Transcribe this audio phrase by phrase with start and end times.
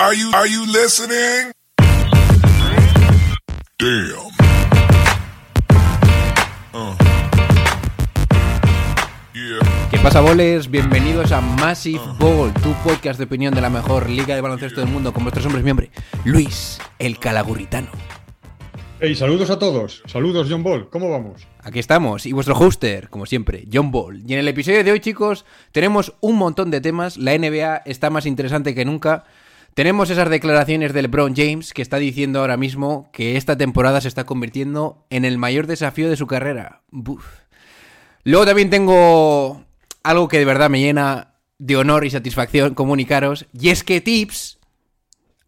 [0.00, 1.52] Are you, are you listening?
[3.76, 4.32] Damn.
[6.72, 6.96] Uh.
[9.34, 9.58] Yeah.
[9.90, 10.70] ¿Qué pasa, boles?
[10.70, 14.88] Bienvenidos a Massive Ball, tu podcast de opinión de la mejor liga de baloncesto del
[14.88, 15.90] mundo con vuestros hombres miembros,
[16.24, 17.90] Luis, el calagurritano.
[19.02, 20.02] Hey, saludos a todos.
[20.06, 20.88] Saludos, John Ball.
[20.88, 21.46] ¿Cómo vamos?
[21.62, 24.22] Aquí estamos, y vuestro hoster, como siempre, John Ball.
[24.26, 27.18] Y en el episodio de hoy, chicos, tenemos un montón de temas.
[27.18, 29.24] La NBA está más interesante que nunca.
[29.74, 34.08] Tenemos esas declaraciones del LeBron James que está diciendo ahora mismo que esta temporada se
[34.08, 36.82] está convirtiendo en el mayor desafío de su carrera.
[38.24, 39.64] Luego también tengo
[40.02, 44.58] algo que de verdad me llena de honor y satisfacción comunicaros, y es que Tips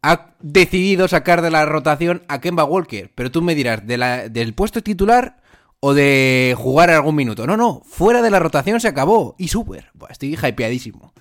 [0.03, 3.11] ha decidido sacar de la rotación a Kemba Walker.
[3.15, 5.41] Pero tú me dirás, ¿de ¿del puesto titular
[5.81, 7.47] o de jugar algún minuto?
[7.47, 9.35] No, no, fuera de la rotación se acabó.
[9.39, 9.91] Y súper.
[10.11, 11.13] Estoy hypeadísimo.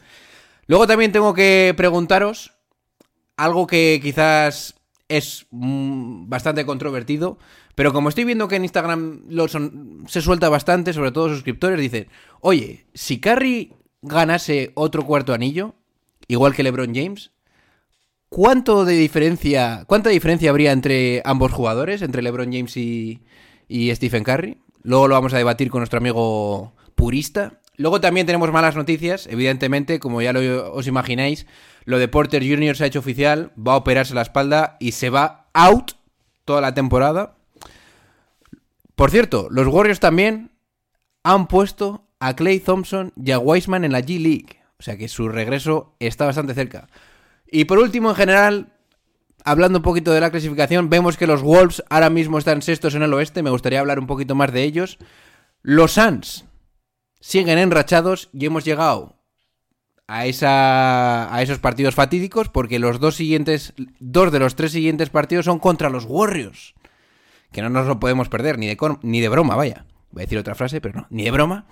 [0.67, 2.53] Luego también tengo que preguntaros
[3.43, 4.75] algo que quizás
[5.07, 7.39] es mm, bastante controvertido,
[7.75, 12.07] pero como estoy viendo que en Instagram lo se suelta bastante, sobre todo suscriptores, dicen,
[12.39, 15.73] oye, si Curry ganase otro cuarto anillo,
[16.27, 17.31] igual que LeBron James,
[18.29, 23.21] ¿cuánto de diferencia, cuánta diferencia habría entre ambos jugadores, entre LeBron James y,
[23.67, 24.59] y Stephen Curry?
[24.83, 27.60] Luego lo vamos a debatir con nuestro amigo purista.
[27.81, 31.47] Luego también tenemos malas noticias, evidentemente, como ya lo, os imagináis,
[31.83, 32.75] lo de Porter Jr.
[32.75, 35.93] se ha hecho oficial, va a operarse la espalda y se va out
[36.45, 37.37] toda la temporada.
[38.93, 40.51] Por cierto, los Warriors también
[41.23, 44.61] han puesto a Clay Thompson y a Wiseman en la G League.
[44.77, 46.87] O sea que su regreso está bastante cerca.
[47.51, 48.73] Y por último, en general,
[49.43, 53.01] hablando un poquito de la clasificación, vemos que los Wolves ahora mismo están sextos en
[53.01, 53.41] el oeste.
[53.41, 54.99] Me gustaría hablar un poquito más de ellos.
[55.63, 56.45] Los Suns
[57.21, 59.15] siguen enrachados y hemos llegado
[60.07, 65.09] a, esa, a esos partidos fatídicos porque los dos siguientes, dos de los tres siguientes
[65.09, 66.73] partidos son contra los Warriors.
[67.53, 69.85] Que no nos lo podemos perder, ni de, ni de broma, vaya.
[70.11, 71.65] Voy a decir otra frase, pero no, ni de broma.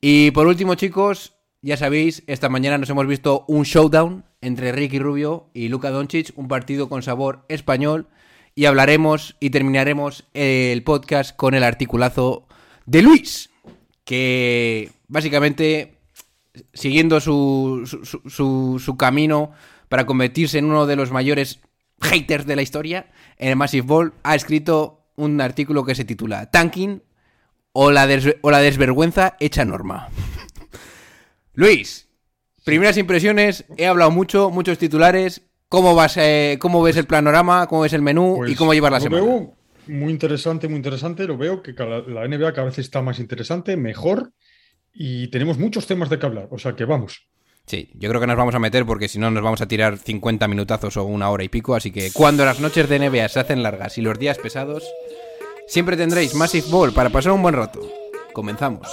[0.00, 4.98] Y por último, chicos, ya sabéis, esta mañana nos hemos visto un showdown entre Ricky
[4.98, 8.08] Rubio y Luka Doncic, un partido con sabor español.
[8.54, 12.46] Y hablaremos y terminaremos el podcast con el articulazo
[12.86, 13.49] de Luis,
[14.10, 15.94] que básicamente
[16.74, 19.52] siguiendo su, su, su- su- su camino
[19.88, 21.60] para convertirse en uno de los mayores
[22.00, 23.06] haters de la historia,
[23.38, 27.04] en el Massive Ball ha escrito un artículo que se titula Tanking
[27.70, 30.08] o la, des- o la desvergüenza hecha norma.
[31.54, 32.08] Luis,
[32.64, 35.42] primeras impresiones, he hablado mucho, muchos titulares.
[35.68, 37.68] ¿Cómo, vas, eh, ¿Cómo ves el panorama?
[37.68, 38.34] ¿Cómo ves el menú?
[38.38, 39.22] Pues ¿Y cómo llevas la semana?
[39.22, 39.54] veo
[39.90, 41.26] muy interesante, muy interesante.
[41.26, 44.32] Lo veo que cada- la NBA cada vez está más interesante, mejor
[44.92, 46.48] y tenemos muchos temas de que hablar.
[46.50, 47.28] O sea que vamos.
[47.66, 49.98] Sí, yo creo que nos vamos a meter porque si no nos vamos a tirar
[49.98, 51.74] 50 minutazos o una hora y pico.
[51.74, 54.82] Así que cuando las noches de NBA se hacen largas y los días pesados,
[55.68, 57.80] siempre tendréis Massive Ball para pasar un buen rato.
[58.32, 58.88] Comenzamos.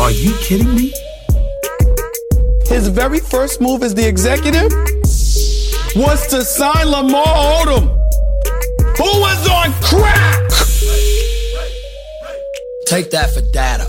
[0.00, 0.92] Are you kidding me?
[2.70, 4.68] His very first move as the executive
[5.96, 7.88] was to sign Lamar Odom,
[8.96, 10.48] who was on crack.
[12.86, 13.88] Take that for data.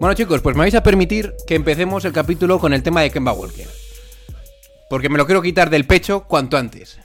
[0.00, 3.10] Bueno chicos, pues me vais a permitir que empecemos el capítulo con el tema de
[3.10, 3.68] Kemba Walker.
[4.90, 6.98] Porque me lo quiero quitar del pecho cuanto antes.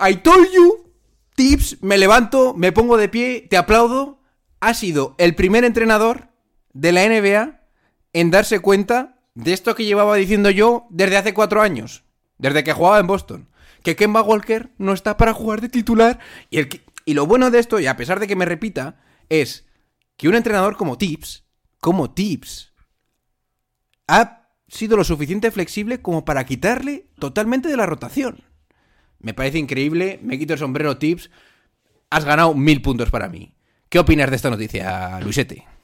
[0.00, 0.92] I told you,
[1.36, 4.20] tips, me levanto, me pongo de pie, te aplaudo.
[4.60, 6.28] Ha sido el primer entrenador
[6.72, 7.60] de la NBA
[8.12, 12.02] en darse cuenta de esto que llevaba diciendo yo desde hace cuatro años.
[12.38, 13.48] Desde que jugaba en Boston.
[13.84, 16.18] Que Kemba Walker no está para jugar de titular.
[16.50, 16.68] Y, el
[17.04, 19.64] y lo bueno de esto, y a pesar de que me repita, es
[20.16, 21.44] que un entrenador como Tips,
[21.78, 22.72] como Tips,
[24.08, 28.42] ha sido lo suficiente flexible como para quitarle totalmente de la rotación.
[29.20, 31.30] Me parece increíble, me quito el sombrero Tips,
[32.10, 33.54] has ganado mil puntos para mí.
[33.88, 35.77] ¿Qué opinas de esta noticia, Luisete?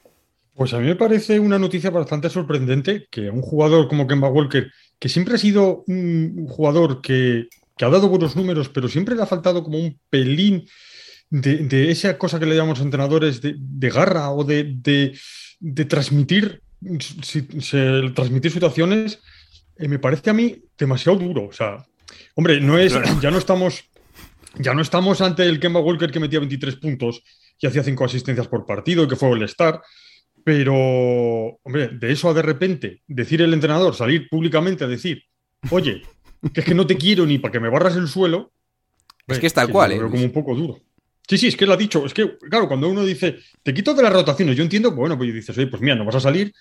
[0.55, 4.71] Pues a mí me parece una noticia bastante sorprendente que un jugador como Kemba Walker,
[4.97, 7.47] que siempre ha sido un jugador que,
[7.77, 10.65] que ha dado buenos números, pero siempre le ha faltado como un pelín
[11.29, 15.17] de, de esa cosa que le llamamos entrenadores de, de garra o de, de-
[15.59, 16.61] de transmitir,
[17.21, 19.19] si- se- transmitir situaciones,
[19.77, 21.47] eh, me parece a mí demasiado duro.
[21.47, 21.85] O sea,
[22.35, 23.83] hombre, no es, ya no estamos,
[24.59, 27.23] ya no estamos ante el Kemba Walker que metía 23 puntos
[27.59, 29.81] y hacía cinco asistencias por partido y que fue el star.
[30.45, 30.75] Pero,
[31.63, 35.23] hombre, de eso a de repente decir el entrenador, salir públicamente a decir,
[35.71, 36.03] oye,
[36.53, 38.53] que es que no te quiero ni para que me barras el suelo.
[39.25, 40.79] Es que es tal cual, eh, veo como un poco duro.
[41.27, 42.05] Sí, sí, es que lo ha dicho.
[42.05, 45.33] Es que, claro, cuando uno dice, te quito de las rotaciones, yo entiendo, bueno, pues
[45.33, 46.53] dices, oye, pues mira, no vas a salir,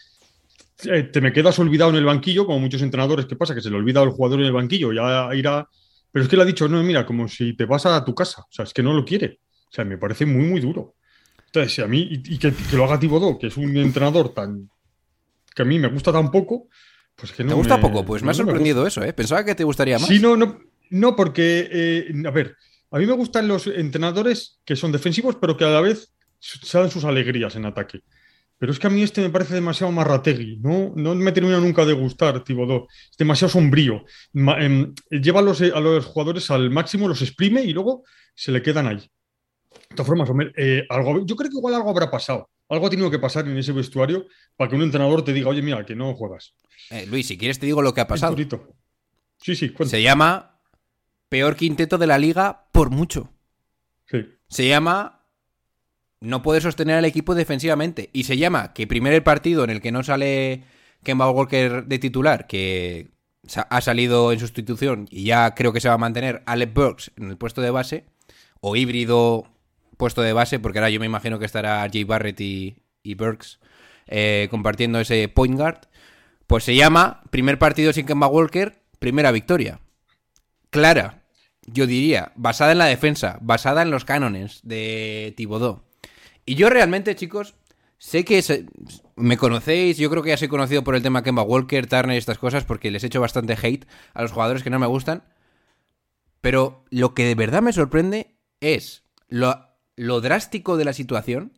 [0.84, 3.54] eh, te me quedas olvidado en el banquillo, como muchos entrenadores, ¿qué pasa?
[3.54, 5.68] Que se le olvida al jugador en el banquillo, ya irá.
[6.10, 8.40] Pero es que le ha dicho, no, mira, como si te vas a tu casa.
[8.40, 9.40] O sea, es que no lo quiere.
[9.68, 10.94] O sea, me parece muy, muy duro.
[11.54, 14.68] Entonces, a mí, y, y que, que, lo haga Tibodó, que es un entrenador tan.
[15.54, 16.68] que a mí me gusta tan poco,
[17.14, 17.50] pues que no.
[17.50, 18.04] ¿Te gusta me, poco?
[18.04, 19.12] Pues me ha sorprendido eso, ¿eh?
[19.12, 20.08] Pensaba que te gustaría más.
[20.08, 20.58] Sí, no, no,
[20.90, 22.56] no, porque, eh, a ver,
[22.90, 26.76] a mí me gustan los entrenadores que son defensivos, pero que a la vez se
[26.76, 28.00] dan sus alegrías en ataque.
[28.58, 30.58] Pero es que a mí este me parece demasiado marrategui.
[30.60, 32.88] No, no me termina nunca de gustar, Tibodó.
[33.10, 34.04] Es demasiado sombrío.
[34.32, 38.02] Ma- em, lleva a los, a los jugadores al máximo, los exprime y luego
[38.34, 39.08] se le quedan ahí.
[39.94, 42.50] De todas formas, hombre, eh, algo, yo creo que igual algo habrá pasado.
[42.68, 44.26] Algo ha tenido que pasar en ese vestuario
[44.56, 46.54] para que un entrenador te diga, oye, mira, que no juegas.
[46.90, 48.36] Eh, Luis, si quieres te digo lo que ha pasado.
[49.40, 49.72] Sí, sí.
[49.84, 50.58] Se llama
[51.28, 53.30] peor quinteto de la liga por mucho.
[54.06, 54.26] Sí.
[54.48, 55.20] Se llama
[56.24, 58.10] no puede sostener al equipo defensivamente.
[58.12, 60.64] Y se llama que primero el partido en el que no sale
[61.04, 63.10] Kemba Walker de titular, que
[63.68, 67.28] ha salido en sustitución y ya creo que se va a mantener Alec Burks en
[67.28, 68.06] el puesto de base,
[68.60, 69.53] o híbrido
[69.96, 72.76] puesto de base, porque ahora yo me imagino que estará Jay Barrett y,
[73.16, 73.60] Burks
[74.06, 75.88] eh, compartiendo ese point guard.
[76.46, 79.80] Pues se llama primer partido sin Kemba Walker, primera victoria.
[80.70, 81.22] Clara,
[81.66, 85.84] yo diría, basada en la defensa, basada en los cánones de Tibodó.
[86.44, 87.54] Y yo realmente, chicos,
[87.96, 88.66] sé que
[89.16, 92.18] me conocéis, yo creo que ya soy conocido por el tema Kemba Walker, Turner y
[92.18, 95.24] estas cosas, porque les echo bastante hate a los jugadores que no me gustan.
[96.40, 101.52] Pero lo que de verdad me sorprende es lo, lo drástico de la situación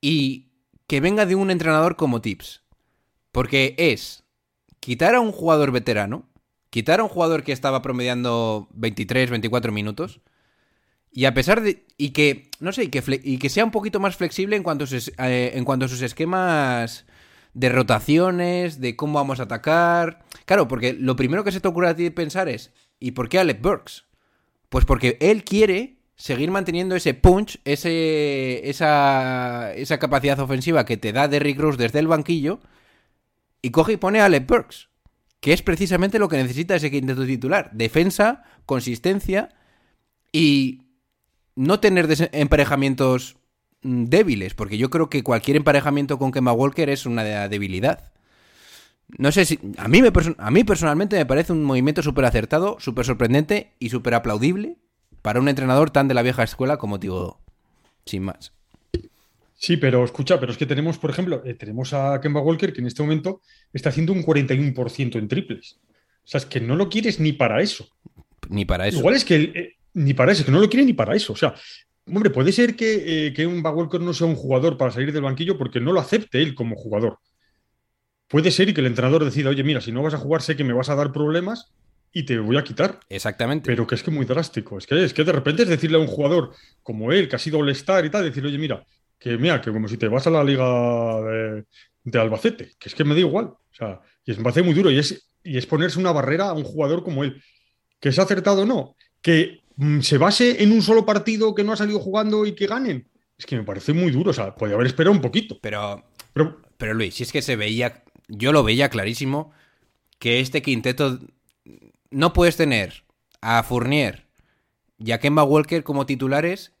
[0.00, 0.52] y
[0.86, 2.62] que venga de un entrenador como Tips.
[3.32, 4.24] Porque es
[4.80, 6.28] quitar a un jugador veterano,
[6.70, 10.20] quitar a un jugador que estaba promediando 23, 24 minutos,
[11.12, 11.86] y a pesar de.
[11.96, 12.50] Y que.
[12.60, 15.08] No sé, y que, y que sea un poquito más flexible en cuanto, a sus,
[15.18, 17.06] eh, en cuanto a sus esquemas
[17.52, 20.24] de rotaciones, de cómo vamos a atacar.
[20.44, 22.72] Claro, porque lo primero que se te ocurre a ti pensar es.
[23.00, 24.04] ¿Y por qué Alec Burks?
[24.68, 31.14] Pues porque él quiere seguir manteniendo ese punch, ese, esa, esa capacidad ofensiva que te
[31.14, 32.60] da Derrick Rose desde el banquillo,
[33.62, 34.90] y coge y pone a Alec Burks,
[35.40, 37.70] que es precisamente lo que necesita ese quinteto titular.
[37.72, 39.48] Defensa, consistencia
[40.30, 40.82] y
[41.56, 43.38] no tener emparejamientos
[43.80, 48.12] mm, débiles, porque yo creo que cualquier emparejamiento con Kemba Walker es una de- debilidad.
[49.16, 49.58] No sé si.
[49.78, 53.88] A mí, me a mí personalmente me parece un movimiento súper acertado, súper sorprendente y
[53.88, 54.76] súper aplaudible
[55.22, 57.38] para un entrenador tan de la vieja escuela como Tibodó.
[58.06, 58.52] Sin más.
[59.54, 62.80] Sí, pero escucha, pero es que tenemos, por ejemplo, eh, tenemos a Kemba Walker que
[62.80, 65.78] en este momento está haciendo un 41% en triples.
[66.24, 67.86] O sea, es que no lo quieres ni para eso.
[68.48, 68.98] Ni para eso.
[68.98, 71.34] Igual es que eh, ni para eso, que no lo quiere ni para eso.
[71.34, 71.54] O sea,
[72.06, 75.22] hombre, puede ser que, eh, que un Walker no sea un jugador para salir del
[75.22, 77.18] banquillo porque no lo acepte él como jugador.
[78.28, 80.56] Puede ser y que el entrenador decida, oye, mira, si no vas a jugar, sé
[80.56, 81.72] que me vas a dar problemas
[82.12, 83.00] y te voy a quitar.
[83.08, 83.66] Exactamente.
[83.66, 84.78] Pero que es que muy drástico.
[84.78, 86.52] Es que, es que de repente es decirle a un jugador
[86.82, 88.84] como él, que ha sido All-Star y tal, decirle, oye, mira,
[89.18, 90.64] que mira, que como si te vas a la liga
[91.20, 91.64] de,
[92.04, 93.46] de Albacete, que es que me da igual.
[93.46, 94.90] O sea, y es, me parece muy duro.
[94.90, 97.42] Y es, y es ponerse una barrera a un jugador como él.
[98.00, 98.96] Que se ha acertado o no.
[99.22, 102.66] Que mm, se base en un solo partido que no ha salido jugando y que
[102.66, 103.08] ganen.
[103.38, 104.30] Es que me parece muy duro.
[104.30, 105.58] O sea, podría haber esperado un poquito.
[105.60, 109.52] Pero Pero Pero Luis, si es que se veía, yo lo veía clarísimo,
[110.18, 111.18] que este quinteto
[112.10, 113.04] no puedes tener
[113.40, 114.26] a Fournier
[114.98, 116.72] y a Kemba Walker como titulares,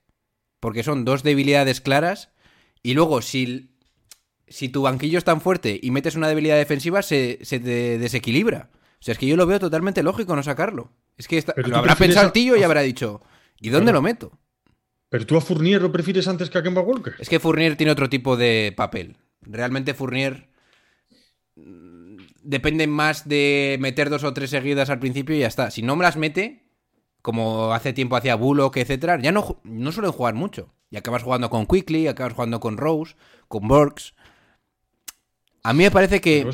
[0.60, 2.30] porque son dos debilidades claras,
[2.82, 3.70] y luego si,
[4.46, 8.70] si tu banquillo es tan fuerte y metes una debilidad defensiva, se, se te desequilibra.
[8.74, 10.92] O sea, es que yo lo veo totalmente lógico no sacarlo.
[11.16, 13.22] Es que Pero lo habrá pensado a- el tío y habrá dicho,
[13.58, 14.38] ¿y dónde lo meto?
[15.08, 17.14] Pero tú a Fournier lo prefieres antes que a Kemba Walker.
[17.18, 19.16] Es que Fournier tiene otro tipo de papel.
[19.40, 20.48] Realmente Fournier
[22.44, 25.70] mm, depende más de meter dos o tres seguidas al principio y ya está.
[25.70, 26.64] Si no me las mete,
[27.22, 30.72] como hace tiempo hacía Bullock, etcétera, ya no, no suelen jugar mucho.
[30.90, 33.14] Y acabas jugando con Quickly, acabas jugando con Rose,
[33.48, 34.14] con Burks.
[35.62, 36.48] A mí me parece que-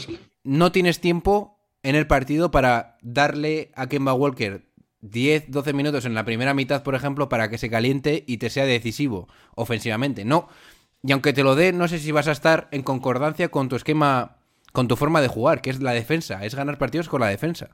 [0.44, 4.66] no tienes tiempo en el partido para darle a Kemba Walker
[5.00, 8.50] 10, 12 minutos en la primera mitad, por ejemplo, para que se caliente y te
[8.50, 10.24] sea decisivo ofensivamente.
[10.24, 10.48] No.
[11.02, 13.76] Y aunque te lo dé, no sé si vas a estar en concordancia con tu
[13.76, 14.35] esquema,
[14.76, 17.70] con tu forma de jugar, que es la defensa, es ganar partidos con la defensa.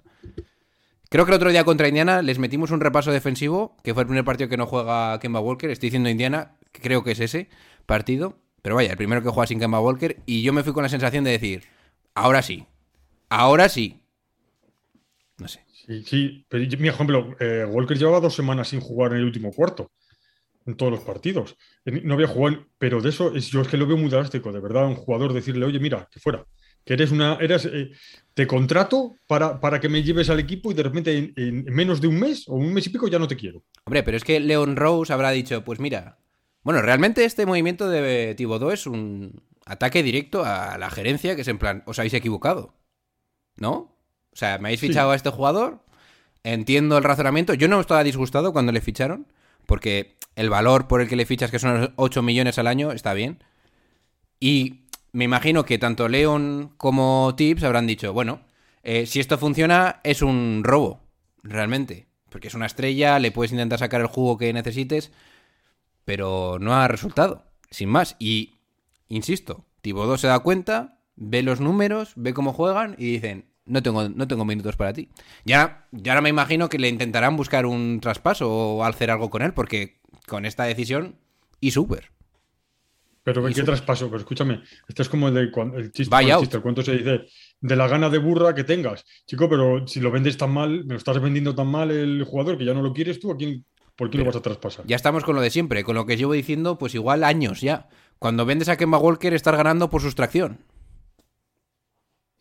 [1.11, 4.07] Creo que el otro día contra Indiana les metimos un repaso defensivo, que fue el
[4.07, 5.69] primer partido que no juega Kemba Walker.
[5.69, 7.49] Estoy diciendo Indiana, creo que es ese
[7.87, 8.39] partido.
[8.63, 10.17] Pero vaya, el primero que juega sin Kemba Walker.
[10.27, 11.65] Y yo me fui con la sensación de decir,
[12.15, 12.67] ahora sí,
[13.29, 14.01] ahora sí.
[15.39, 15.67] No sé.
[15.73, 19.51] Sí, sí, pero por ejemplo, eh, Walker llevaba dos semanas sin jugar en el último
[19.51, 19.91] cuarto.
[20.67, 21.57] en todos los partidos.
[21.85, 24.61] No había jugado, pero de eso es, yo es que lo veo muy drástico, de
[24.61, 26.47] verdad, un jugador decirle, oye, mira, que fuera,
[26.85, 27.91] que eres una, eres, eh,
[28.35, 32.01] te contrato para, para que me lleves al equipo y de repente en, en menos
[32.01, 33.63] de un mes o un mes y pico ya no te quiero.
[33.85, 36.19] Hombre, pero es que Leon Rose habrá dicho, pues mira,
[36.63, 41.49] bueno, realmente este movimiento de Thibodeau es un ataque directo a la gerencia, que es
[41.49, 42.75] en plan, os habéis equivocado,
[43.57, 43.73] ¿no?
[44.33, 44.89] O sea, me habéis Sí.
[44.89, 45.85] fichado a este jugador,
[46.43, 49.27] entiendo el razonamiento, yo no estaba disgustado cuando le ficharon,
[49.67, 52.91] porque el valor por el que le fichas, que son los 8 millones al año,
[52.93, 53.45] está bien.
[54.41, 54.82] Y
[55.13, 58.41] me imagino que tanto Leon como Tips habrán dicho, bueno,
[58.83, 61.01] eh, si esto funciona, es un robo,
[61.43, 62.09] realmente.
[62.29, 65.13] Porque es una estrella, le puedes intentar sacar el jugo que necesites,
[66.05, 68.17] pero no ha resultado, sin más.
[68.19, 68.59] Y,
[69.09, 74.09] insisto, Thibodeau se da cuenta, ve los números, ve cómo juegan y dicen, no tengo,
[74.09, 75.11] no tengo minutos para ti.
[75.45, 79.43] Ya, ya ahora me imagino que le intentarán buscar un traspaso o hacer algo con
[79.43, 81.19] él, porque con esta decisión,
[81.61, 82.13] y súper.
[83.25, 84.07] Pero ¿qué su- traspaso?
[84.07, 87.21] Pero escúchame, esto es como el, de el chiste, el chiste, el cuento se dice
[87.61, 89.05] de la gana de burra que tengas.
[89.27, 92.59] Chico, pero si lo vendes tan mal, me lo estás vendiendo tan mal el jugador
[92.59, 93.65] que ya no lo quieres tú, ¿a quién,
[93.95, 94.85] ¿por quién lo vas a traspasar?
[94.89, 97.89] Ya estamos con lo de siempre, con lo que llevo diciendo, pues igual años ya.
[98.19, 100.59] Cuando vendes a Kemba Walker, estás ganando por sustracción.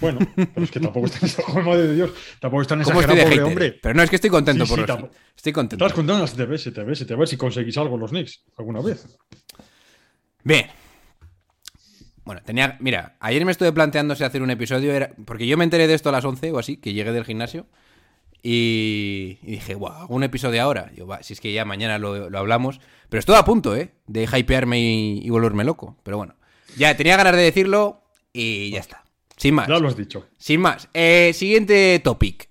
[0.00, 2.10] Bueno, pero es que tampoco están exagerando, madre de Dios,
[2.40, 3.78] tampoco están ¿Cómo exagerando, estoy de pobre hombre.
[3.80, 5.84] Pero no, es que estoy contento Sí, por sí, tampoco- Estoy Te contento.
[5.84, 8.10] das cuenta, se te ve, se te ve, se te ve si conseguís algo los
[8.10, 9.06] Knicks alguna vez.
[10.44, 10.66] Bien.
[12.24, 12.76] Bueno, tenía.
[12.80, 14.92] Mira, ayer me estuve planteando si hacer un episodio.
[14.92, 17.24] Era, porque yo me enteré de esto a las 11 o así, que llegué del
[17.24, 17.66] gimnasio.
[18.44, 20.90] Y, y dije, guau, hago un episodio ahora.
[20.94, 22.80] Yo, va, si es que ya mañana lo, lo hablamos.
[23.08, 23.92] Pero estoy a punto, ¿eh?
[24.06, 25.96] De hypearme y, y volverme loco.
[26.02, 26.34] Pero bueno.
[26.76, 29.04] Ya tenía ganas de decirlo y ya está.
[29.36, 29.68] Sin más.
[29.68, 30.26] Ya lo has dicho.
[30.38, 30.88] Sin más.
[30.94, 32.48] Eh, siguiente topic.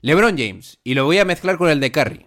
[0.00, 0.78] LeBron James.
[0.84, 2.26] Y lo voy a mezclar con el de Curry.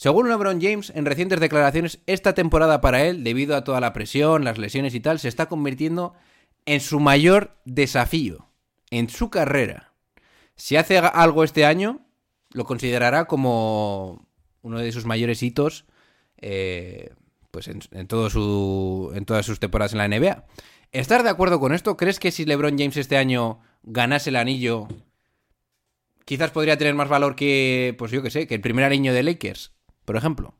[0.00, 4.44] Según LeBron James, en recientes declaraciones, esta temporada para él, debido a toda la presión,
[4.44, 6.14] las lesiones y tal, se está convirtiendo
[6.64, 8.48] en su mayor desafío
[8.90, 9.92] en su carrera.
[10.56, 12.00] Si hace algo este año,
[12.50, 14.26] lo considerará como
[14.62, 15.84] uno de sus mayores hitos
[16.38, 17.12] eh,
[17.50, 20.46] pues en, todas sus temporadas en la NBA.
[20.92, 21.98] ¿Estás de acuerdo con esto?
[21.98, 24.88] ¿Crees que si LeBron James este año ganase el anillo,
[26.24, 29.74] quizás podría tener más valor que, pues yo sé, que el primer anillo de Lakers,
[30.04, 30.54] por ejemplo?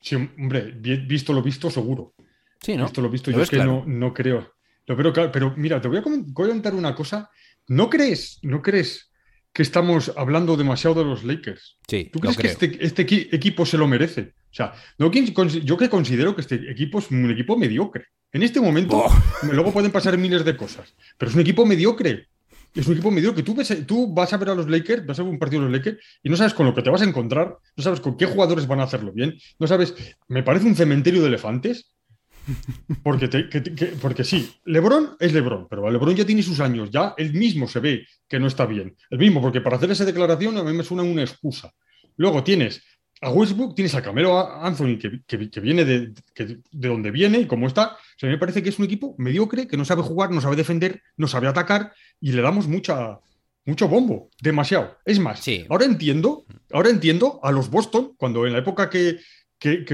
[0.00, 2.14] Sí, hombre, vi- visto lo visto, seguro.
[2.60, 2.86] Sí, ¿no?
[2.86, 3.84] Esto lo visto, ¿Lo yo es que claro?
[3.86, 4.52] no, no creo.
[4.86, 7.30] Lo claro, pero mira, te voy a comen- comentar una cosa.
[7.68, 9.10] ¿No crees, no crees
[9.52, 11.78] que estamos hablando demasiado de los Lakers?
[11.88, 14.34] Sí, ¿Tú lo crees que este, este equi- equipo se lo merece?
[14.50, 18.06] O sea, no, yo que considero que este equipo es un equipo mediocre.
[18.32, 19.12] En este momento, Oh.
[19.52, 22.28] luego pueden pasar miles de cosas, pero es un equipo mediocre.
[22.76, 23.42] Es un equipo mediocre.
[23.42, 25.68] Tú, ves- tú vas a ver a los Lakers, vas a ver un partido de
[25.70, 28.16] los Lakers y no sabes con lo que te vas a encontrar, no sabes con
[28.16, 29.94] qué jugadores van a hacerlo bien, no sabes.
[30.28, 31.92] Me parece un cementerio de elefantes.
[33.02, 33.28] Porque,
[34.00, 37.80] porque sí, Lebron es Lebron, pero Lebron ya tiene sus años, ya él mismo se
[37.80, 38.94] ve que no está bien.
[39.10, 41.72] El mismo, porque para hacer esa declaración a mí me suena una excusa.
[42.16, 42.82] Luego tienes
[43.22, 47.40] a Westbrook, tienes a Camelo Anthony, que, que- que viene de, que- de donde viene
[47.40, 47.92] y cómo está.
[47.92, 50.30] O sea, a mí me parece que es un equipo mediocre, que no sabe jugar,
[50.30, 53.18] no sabe defender, no sabe atacar y le damos mucha,
[53.64, 54.98] mucho bombo, demasiado.
[55.04, 55.64] Es más, Sí.
[55.70, 59.18] ahora entiendo, ahora entiendo a los Boston, cuando en la época que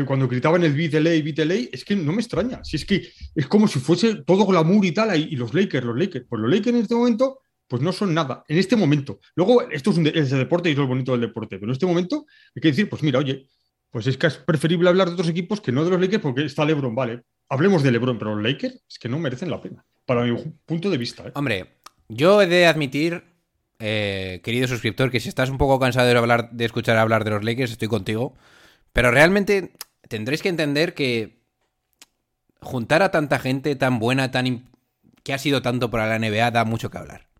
[0.04, 2.62] cuando gritaban el beat LA, beat LA, es que no me extraña.
[2.64, 5.96] Si es que es como si fuese todo glamour y tal, y los Lakers, los
[5.96, 6.26] Lakers.
[6.28, 7.38] Pues los Lakers en este momento,
[7.72, 8.44] pues no son nada.
[8.48, 9.18] En este momento.
[9.34, 11.86] Luego, esto es, un de deporte y es lo bonito del deporte, pero en este
[11.86, 13.46] momento hay que decir, pues mira, oye,
[13.90, 16.44] pues es que es preferible hablar de otros equipos que no de los Lakers porque
[16.44, 17.22] está LeBron, vale.
[17.48, 20.36] Hablemos de LeBron, pero los Lakers es que no merecen la pena, para mi
[20.66, 21.28] punto de vista.
[21.28, 21.32] ¿eh?
[21.34, 21.78] Hombre,
[22.10, 23.24] yo he de admitir,
[23.78, 27.30] eh, querido suscriptor, que si estás un poco cansado de, hablar, de escuchar hablar de
[27.30, 28.34] los Lakers, estoy contigo.
[28.92, 29.72] Pero realmente
[30.10, 31.40] tendréis que entender que
[32.60, 34.68] juntar a tanta gente tan buena, tan
[35.22, 37.31] que ha sido tanto para la NBA, da mucho que hablar.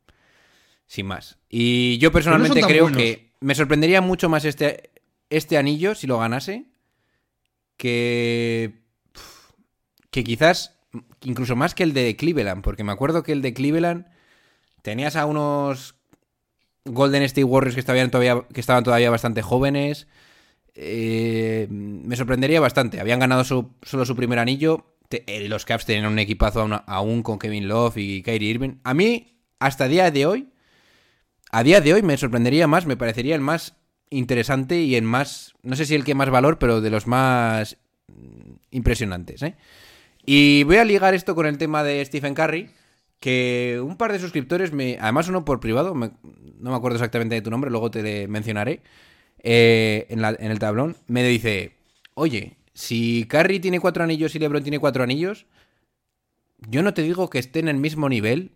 [0.92, 1.38] Sin más.
[1.48, 2.98] Y yo personalmente creo buenos.
[3.00, 4.90] que me sorprendería mucho más este,
[5.30, 6.66] este anillo si lo ganase
[7.78, 8.74] que
[10.10, 10.76] que quizás
[11.22, 14.04] incluso más que el de Cleveland, porque me acuerdo que el de Cleveland
[14.82, 15.94] tenías a unos
[16.84, 20.06] Golden State Warriors que estaban todavía, que estaban todavía bastante jóvenes.
[20.74, 23.00] Eh, me sorprendería bastante.
[23.00, 24.84] Habían ganado su- solo su primer anillo.
[25.08, 28.74] Te- eh, los Caps tenían un equipazo aún, aún con Kevin Love y Kyrie Irving.
[28.84, 30.48] A mí, hasta día de hoy,
[31.52, 33.76] a día de hoy me sorprendería más, me parecería el más
[34.08, 37.76] interesante y el más, no sé si el que más valor, pero de los más
[38.08, 39.42] mm, impresionantes.
[39.42, 39.54] ¿eh?
[40.24, 42.70] Y voy a ligar esto con el tema de Stephen Curry,
[43.20, 47.42] que un par de suscriptores, me, además uno por privado, no me acuerdo exactamente de
[47.42, 48.82] tu nombre, luego te mencionaré,
[49.42, 51.76] eh, en, en el tablón, me dice,
[52.14, 55.46] oye, si Curry tiene cuatro anillos y LeBron tiene cuatro anillos,
[56.68, 58.52] yo no te digo que estén en el mismo nivel,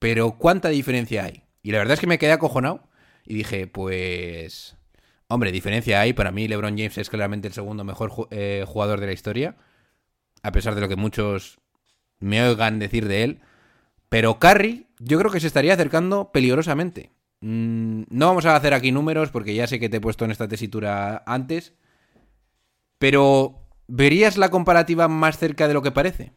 [0.00, 1.47] pero ¿cuánta diferencia hay?
[1.68, 2.88] Y la verdad es que me quedé acojonado
[3.26, 4.74] y dije, pues...
[5.26, 6.14] Hombre, diferencia hay.
[6.14, 9.54] Para mí LeBron James es claramente el segundo mejor eh, jugador de la historia,
[10.42, 11.60] a pesar de lo que muchos
[12.20, 13.40] me oigan decir de él.
[14.08, 17.12] Pero Curry, yo creo que se estaría acercando peligrosamente.
[17.42, 20.30] Mm, no vamos a hacer aquí números porque ya sé que te he puesto en
[20.30, 21.74] esta tesitura antes.
[22.98, 26.32] Pero, ¿verías la comparativa más cerca de lo que parece?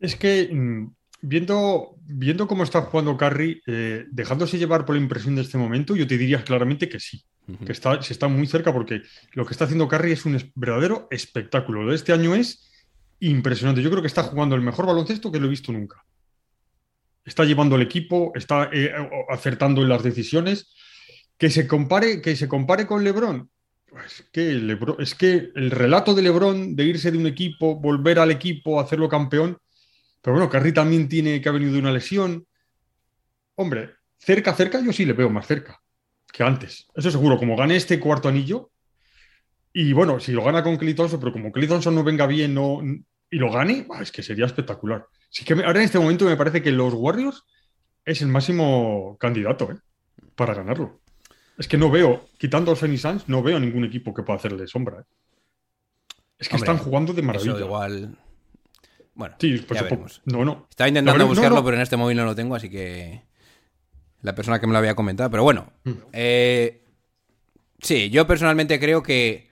[0.00, 0.95] Es que mm,
[1.28, 5.96] viendo, viendo cómo está jugando Curry, eh, dejándose llevar por la impresión de este momento,
[5.96, 7.24] yo te diría claramente que sí,
[7.64, 9.02] que está, se está muy cerca porque
[9.32, 11.82] lo que está haciendo Curry es un es- verdadero espectáculo.
[11.82, 12.70] Lo de este año es
[13.20, 13.82] impresionante.
[13.82, 16.04] Yo creo que está jugando el mejor baloncesto que lo he visto nunca.
[17.24, 18.92] Está llevando el equipo, está eh,
[19.28, 20.72] acertando en las decisiones.
[21.38, 23.50] Que se compare, que se compare con LeBron.
[24.06, 28.18] Es que, LeBron- es que el relato de LeBron de irse de un equipo, volver
[28.18, 29.58] al equipo, hacerlo campeón,
[30.26, 32.44] pero bueno, Curry también tiene que ha venido de una lesión.
[33.54, 35.80] Hombre, cerca, cerca, yo sí le veo más cerca
[36.32, 36.88] que antes.
[36.96, 38.72] Eso seguro, como gane este cuarto anillo.
[39.72, 42.54] Y bueno, si lo gana con Clay Thompson, pero como Clay Thompson no venga bien
[42.54, 45.06] no, y lo gane, es que sería espectacular.
[45.30, 47.44] Sí que me- ahora en este momento me parece que los Warriors
[48.04, 49.76] es el máximo candidato ¿eh?
[50.34, 51.02] para ganarlo.
[51.56, 54.66] Es que no veo, quitando a Phoenix Suns, no veo ningún equipo que pueda hacerle
[54.66, 55.02] sombra.
[55.02, 55.04] ¿eh?
[56.36, 57.52] Es que Hombre, están jugando de maravilla.
[57.52, 58.18] Eso igual...
[59.16, 60.22] Bueno, Sí, pues ya veremos.
[60.26, 60.66] no, no.
[60.70, 61.18] Estaba intentando.
[61.18, 61.64] No, buscarlo, no.
[61.64, 63.22] pero en este móvil no lo tengo, así que...
[64.22, 65.30] La persona que me lo había comentado.
[65.30, 65.90] Pero bueno, Mm.
[66.12, 66.82] eh,
[67.80, 69.50] sí, yo personalmente creo que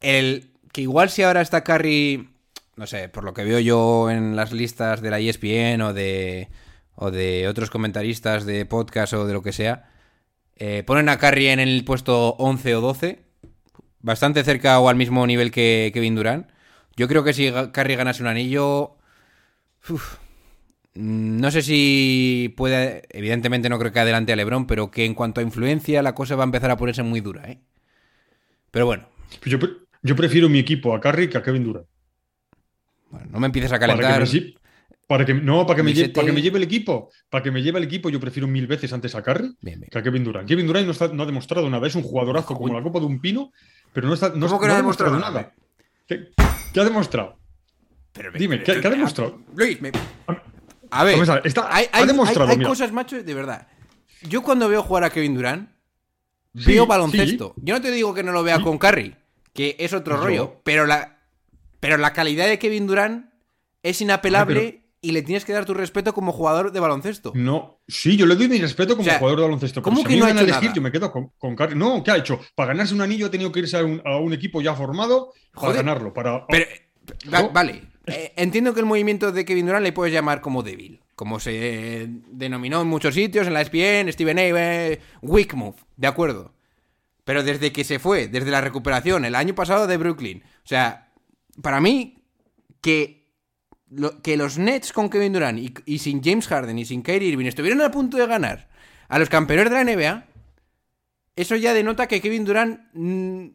[0.00, 2.28] el que igual si ahora está Curry,
[2.76, 6.48] no sé, por lo que veo yo en las listas de la ESPN o de
[7.00, 9.88] o de otros comentaristas de podcast o de lo que sea,
[10.56, 13.22] eh, ponen a Curry en el puesto 11 o 12,
[14.00, 16.48] bastante cerca o al mismo nivel que Kevin Durant.
[16.98, 18.96] Yo creo que si Curry ganase un anillo,
[19.88, 20.16] uf,
[20.94, 25.14] mm, no sé si puede, evidentemente no creo que adelante a LeBron, pero que en
[25.14, 27.60] cuanto a influencia la cosa va a empezar a ponerse muy dura, ¿eh?
[28.72, 29.08] Pero bueno,
[29.44, 29.70] Yo, pre-
[30.02, 31.86] yo prefiero mi equipo a Curry que a Kevin Durant.
[33.10, 34.28] bueno, no me empieces a Para que calentar.
[34.28, 34.54] me,
[35.06, 36.14] para que, no, para que, me, lle- Misete.
[36.14, 37.10] para que me lleve el equipo.
[37.30, 39.84] Para que me lleve el equipo, yo prefiero mil veces antes a Bien, bien.
[39.90, 40.48] que a Kevin Durant.
[40.48, 41.86] Kevin Durant no, está- no ha demostrado nada.
[41.86, 43.52] Es un jugadorazo como la copa de un pino,
[43.92, 45.54] pero no, está, no, ¿Cómo que no no ha demostrado demostrado nada.
[46.78, 47.38] ¿Qué, qué ha demostrado?
[48.12, 49.40] Pero- Dime, pero- ¿qué- qué ha demostrado?
[49.54, 49.92] Luis, me-
[50.90, 53.68] A ver, Vamos a ver, está- hay, ha demostrado, hay- cosas, macho, de verdad.
[54.22, 55.70] Yo cuando veo jugar a Kevin Durant,
[56.56, 57.52] Sí, veo baloncesto.
[57.56, 57.62] sí.
[57.64, 58.62] Yo no te digo que no lo vea Sí.
[58.62, 59.14] con Curry,
[59.52, 61.18] que es otro rollo, pero la,
[61.80, 63.30] pero la calidad de Kevin Durant
[63.82, 67.32] es inapelable Ah, y le tienes que dar tu respeto como jugador de baloncesto.
[67.34, 69.80] No, sí, yo le doy mi respeto como O sea, jugador de baloncesto.
[69.80, 70.74] pero ¿cómo si que no me ha hecho elegir, nada?
[70.74, 71.78] yo me quedo con, con.
[71.78, 72.40] No, ¿qué ha hecho?
[72.54, 75.32] Para ganarse un anillo ha tenido que irse a un, a un equipo ya formado
[75.54, 75.76] para Joder.
[75.84, 76.12] ganarlo.
[76.12, 76.66] Para, Pero,
[77.32, 77.50] va- No.
[77.50, 81.38] vale, eh, entiendo que el movimiento de Kevin Durant le puedes llamar como débil, como
[81.40, 84.98] se denominó en muchos sitios, en la ESPN, Steven A.
[85.22, 86.52] weak move, de acuerdo.
[87.24, 91.10] Pero desde que se fue, desde la recuperación, el año pasado de Brooklyn, o sea,
[91.62, 92.22] para mí,
[92.80, 93.17] que,
[93.90, 97.28] lo- que los Nets con Kevin Durant y, y sin James Harden y sin Kyrie
[97.28, 98.68] Irving estuvieran a punto de ganar
[99.08, 100.26] a los campeones de la NBA,
[101.36, 103.46] eso ya denota que Kevin Durant mm,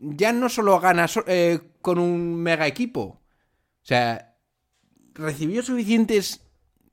[0.00, 3.00] ya no solo gana so- eh, con un mega equipo.
[3.02, 3.20] O
[3.88, 4.34] sea,
[5.14, 6.40] recibió suficientes.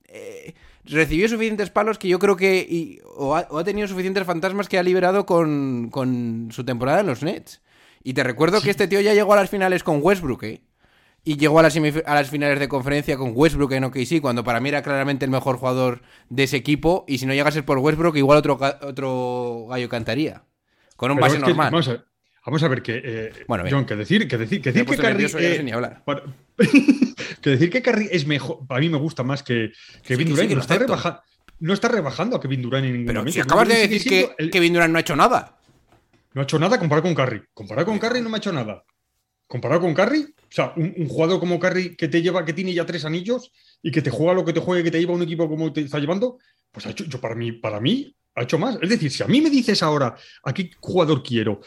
[0.08, 2.65] eh, recibió suficientes palos que yo creo que.
[2.69, 7.00] y- o, ha, o ha tenido suficientes fantasmas que ha liberado con, con su temporada
[7.00, 7.62] en los Nets.
[8.04, 10.62] Y te recuerdo que este tío ya llegó a las finales con Westbrook, ¿eh?
[11.28, 14.60] Y llegó a las, a las finales de conferencia con Westbrook en OKC, cuando para
[14.60, 17.04] mí era claramente el mejor jugador de ese equipo.
[17.08, 20.44] Y si no llega a ser por Westbrook, igual otro, otro gallo cantaría.
[20.96, 21.72] Con un Pero base es que, normal.
[21.72, 22.06] vamos, a ver,
[22.46, 23.76] vamos a ver que, eh, Bueno, bien.
[23.76, 26.04] John, que decir que decir que, decir que Curry, eh, ni hablar.
[26.06, 26.24] para-
[27.42, 29.72] que decir que Curry es mejor, para mí me gusta más que
[30.04, 30.48] que sí, Durant.
[30.48, 30.76] que no, lo está
[31.60, 33.34] no rebajando a Kevin Durant en ningún Pero momento.
[33.34, 35.58] si acabas de decir que el- Kevin Durant no ha hecho nada.
[36.34, 37.42] no ha hecho nada comparado con Curry.
[37.54, 38.84] Comparado con Curry no me ha hecho nada.
[39.48, 42.74] Comparado con Curry, o sea, un, un jugador como Curry que te lleva, que tiene
[42.74, 43.52] ya tres anillos
[43.84, 45.82] y que te juega lo que te juegue, que te lleva un equipo como te
[45.82, 46.38] está llevando,
[46.72, 48.78] pues ha hecho, yo para mí, para mí, ha hecho más.
[48.82, 51.62] Es decir, si a mí me dices ahora a qué jugador quiero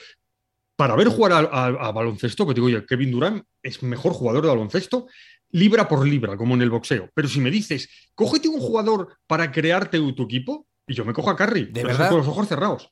[0.77, 4.13] para ver jugar a, a- a baloncesto, que te digo, oye, Kevin Durant es mejor
[4.13, 5.07] jugador de baloncesto,
[5.51, 7.09] libra por libra, como en el boxeo.
[7.15, 11.31] Pero si me dices, cógete un jugador para crearte tu equipo, y yo me cojo
[11.31, 12.09] a Curry, ¿De verdad?
[12.11, 12.91] con los ojos cerrados.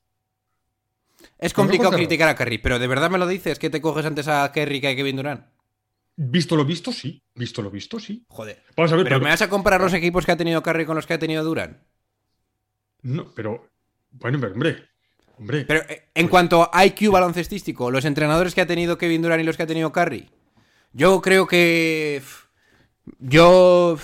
[1.38, 3.80] Es complicado Pero no criticar a Curry, pero ¿de verdad me lo dices que te
[3.80, 5.46] coges antes a Kerry que a Kevin Durant?
[6.16, 7.22] Visto lo visto, sí.
[7.34, 8.24] Visto lo visto, sí.
[8.28, 8.62] Joder.
[8.74, 10.86] Vamos a ver, Pero pero, ¿me vas a comparar los equipos que ha tenido Curry
[10.86, 11.76] con los que ha tenido Durant?
[13.02, 13.68] no, pero
[14.10, 14.88] bueno, pero, hombre,
[15.38, 19.42] Hombre, Pero eh, en cuanto a IQ baloncestístico, los entrenadores que ha tenido Kevin Durant
[19.42, 20.30] y los que ha tenido Curry,
[20.92, 22.22] yo creo que.
[23.18, 23.98] Yo.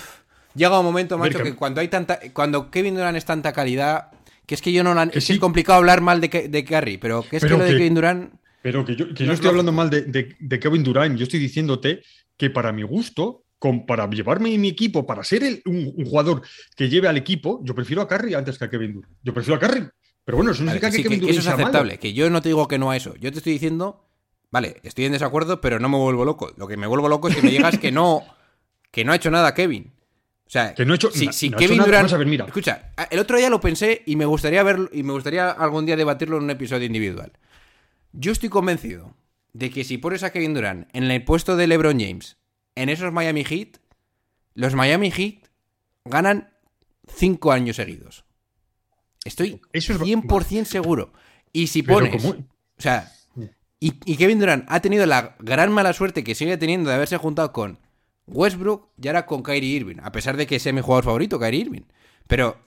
[0.53, 2.19] Llega un momento, macho, que cuando hay tanta.
[2.31, 4.11] Cuando Kevin Durant es tanta calidad.
[4.45, 5.33] Que es que yo no Que es, que sí.
[5.33, 7.95] es complicado hablar mal de, de Curry, pero que es Pero que lo de Kevin
[7.95, 8.33] Durant.
[8.61, 11.17] Pero que yo, que No es estoy hablando mal de, de- de Kevin Durant.
[11.17, 12.01] Yo estoy diciéndote
[12.37, 16.41] que para mi gusto, con, para llevarme mi equipo, para ser el- un, un jugador
[16.75, 19.13] que lleve al equipo, yo prefiero a Curry antes que a Kevin Durant.
[19.23, 19.87] Yo prefiero a Curry.
[20.25, 21.63] Pero bueno, eso no significa que sí, Kevin que Durant eso es malo.
[21.63, 21.97] aceptable.
[21.99, 23.15] Que yo no te digo que no a eso.
[23.15, 24.05] Yo te estoy diciendo.
[24.51, 26.53] Vale, estoy en desacuerdo, pero no me vuelvo loco.
[26.57, 28.23] Lo que me vuelvo loco es que me digas que no.
[28.91, 29.91] Que no ha hecho nada Kevin.
[30.45, 31.87] O sea, Que no ha hecho- si, no- si no ha hecho Kevin nada.
[32.03, 32.11] Durant.
[32.17, 32.45] Ver, mira.
[32.45, 34.89] Escucha, el otro día lo pensé y me gustaría verlo.
[34.93, 37.31] Y me gustaría algún día debatirlo en un episodio individual.
[38.11, 39.15] Yo estoy convencido
[39.53, 42.37] de que si pones a Kevin Durant en el puesto de LeBron James
[42.75, 43.77] en esos Miami Heat,
[44.55, 45.47] los Miami Heat
[46.05, 46.49] ganan
[47.07, 48.25] cinco años seguidos.
[49.25, 51.13] Estoy Eso es- 100% seguro.
[51.51, 52.23] Y si pones.
[52.25, 52.35] O
[52.77, 53.11] sea,
[53.79, 57.17] y, y Kevin Durant ha tenido la gran mala suerte que sigue teniendo de haberse
[57.17, 57.79] juntado con
[58.27, 61.61] Westbrook y ahora con Kyrie Irving, a pesar de que sea mi jugador favorito, Kyrie
[61.61, 61.81] Irving.
[62.27, 62.57] Pero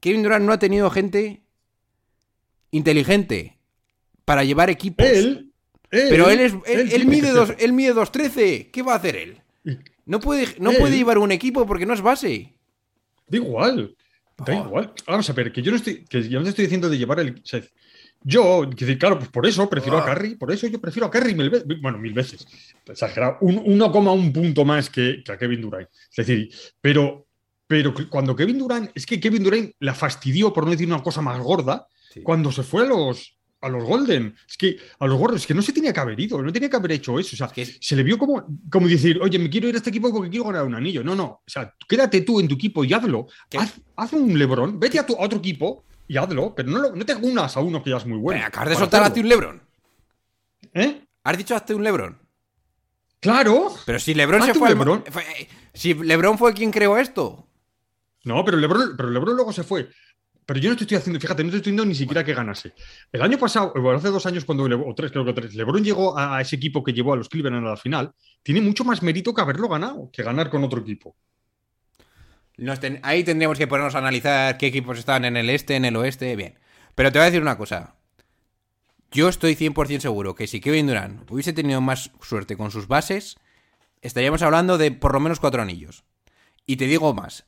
[0.00, 1.42] Kevin Durant no ha tenido gente
[2.70, 3.58] inteligente
[4.24, 5.06] para llevar equipos.
[5.06, 5.52] Él,
[5.90, 8.70] él, Pero él es él, mide dos, él mide 2.13.
[8.70, 9.42] ¿Qué va a hacer él?
[10.06, 12.54] No puede, no Él- puede llevar un equipo porque no es base.
[13.28, 13.96] Da igual.
[14.44, 14.92] Da igual.
[15.06, 17.20] Vamos a ver, que yo no estoy, que yo no te estoy diciendo de llevar
[17.20, 17.34] el.
[17.36, 17.60] o sea,
[18.22, 20.14] yo, claro, pues por eso prefiero a Ah.
[20.14, 21.66] Curry, por eso yo prefiero a Curry mil veces.
[21.80, 22.46] Bueno, mil veces.
[22.86, 23.38] Exagerado.
[23.40, 25.88] Un, 1,1 punto más que, que a Kevin Durant.
[26.10, 27.26] Es decir, pero,
[27.66, 31.22] pero cuando Kevin Durant, es que Kevin Durant la fastidió, por no decir una cosa
[31.22, 32.22] más gorda, Sí.
[32.22, 33.36] cuando se fue a los.
[33.62, 36.18] A los Golden, es que a los Warriors, es que no se tenía que haber
[36.18, 37.34] ido, no tenía que haber hecho eso.
[37.34, 39.90] O sea, que se le vio como, como decir, oye, me quiero ir a este
[39.90, 41.04] equipo porque quiero ganar un anillo.
[41.04, 41.24] No, no.
[41.26, 43.26] O sea, quédate tú en tu equipo y hazlo.
[43.58, 46.96] Haz, haz un Lebron, vete a, tu, a otro equipo y hazlo, pero no, lo-
[46.96, 48.44] no te unas a uno que ya es muy bueno.
[48.44, 49.22] Acabas de soltar hacerlo.
[49.22, 49.62] un Lebron.
[50.74, 51.04] ¿Eh?
[51.22, 52.18] ¿Has dicho hazte un Lebron?
[53.20, 53.68] Claro.
[53.86, 55.04] Pero si LeBron se fue al- LeBron.
[55.10, 57.46] fue- eh, Si LeBron fue quien creó esto.
[58.24, 59.88] No, pero Lebron, pero LeBron luego se fue.
[60.46, 62.72] Pero yo no te estoy haciendo, fíjate, no te estoy diciendo ni siquiera que ganase.
[63.12, 66.18] El año pasado, bueno, hace dos años, cuando, o tres, creo que tres, LeBron llegó
[66.18, 69.00] a, a ese equipo que llevó a los Cleveland a la final, tiene mucho más
[69.02, 71.14] mérito que haberlo ganado, que ganar con otro equipo.
[73.02, 76.36] Ahí tendríamos que ponernos a analizar qué equipos estaban en el este, en el oeste.
[76.36, 76.58] Bien.
[76.94, 77.94] Pero te voy a decir una cosa.
[79.10, 83.38] Yo estoy 100% seguro que si Kevin Durant hubiese tenido más suerte con sus bases,
[84.02, 86.04] estaríamos hablando de por lo menos cuatro anillos.
[86.66, 87.46] Y te digo más.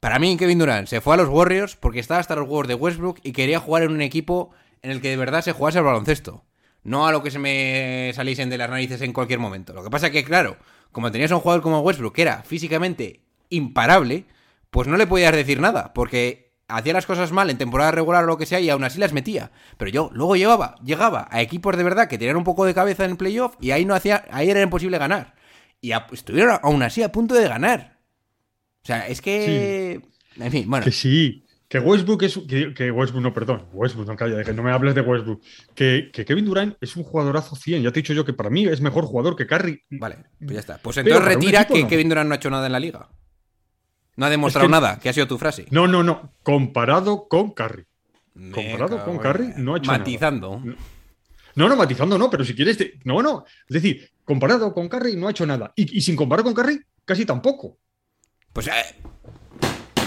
[0.00, 2.74] Para mí, Kevin Durant se fue a los Warriors porque estaba hasta los huevos de
[2.74, 4.50] Westbrook y quería jugar en un equipo
[4.82, 6.44] en el que de verdad se jugase al baloncesto.
[6.82, 9.72] No a lo que se me saliesen de las narices en cualquier momento.
[9.72, 10.58] Lo que pasa es que, claro,
[10.92, 13.23] como tenías a un jugador como Westbrook que era físicamente
[13.54, 14.24] imparable,
[14.70, 18.26] pues no le podías decir nada, porque hacía las cosas mal en temporada regular o
[18.26, 19.50] lo que sea y aún así las metía.
[19.76, 23.04] Pero yo luego llegaba, llegaba a equipos de verdad que tenían un poco de cabeza
[23.04, 25.34] en el playoff y ahí no hacía, ahí era imposible ganar.
[25.80, 27.98] Y a- estuvieron aún así a punto de ganar.
[28.82, 30.00] O sea, es que.
[30.36, 30.84] En fin, bueno.
[30.84, 32.38] Que sí, que Westbrook es.
[32.48, 33.66] Que, que Westbrook, no, perdón.
[33.72, 35.42] Westbrook, no calla, que no me hables de Westbrook.
[35.74, 37.82] Que, que Kevin Durant es un jugadorazo 100.
[37.82, 39.82] Ya te he dicho yo que para mí es mejor jugador que Curry.
[39.90, 40.78] Vale, pues ya está.
[40.78, 41.88] Pues entonces retira que no.
[41.88, 43.08] Kevin Durant no ha hecho nada en la liga.
[44.16, 45.66] No ha demostrado que- nada, que ha sido tu frase.
[45.70, 46.32] No, no, no.
[46.42, 47.84] Comparado con Curry.
[48.34, 49.98] Me comparado con Curry, no ha hecho nada.
[49.98, 50.62] Matizando.
[51.56, 52.76] No, no, matizando no, pero si quieres.
[52.76, 53.44] te- No, no.
[53.68, 55.72] Es decir, comparado con Curry no ha hecho nada.
[55.76, 57.78] Y, y sin comparar con Curry, casi tampoco.
[58.52, 58.72] Pues eh,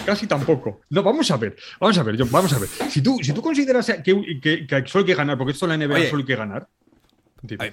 [0.05, 0.79] Casi tampoco.
[0.89, 1.57] No, vamos a ver.
[1.81, 2.69] Vamos a ver, John, vamos a ver.
[2.89, 5.69] Si tú, si tú consideras que, que- que solo hay que ganar, porque esto en
[5.79, 6.09] la NBA Oye.
[6.09, 6.67] solo hay que ganar.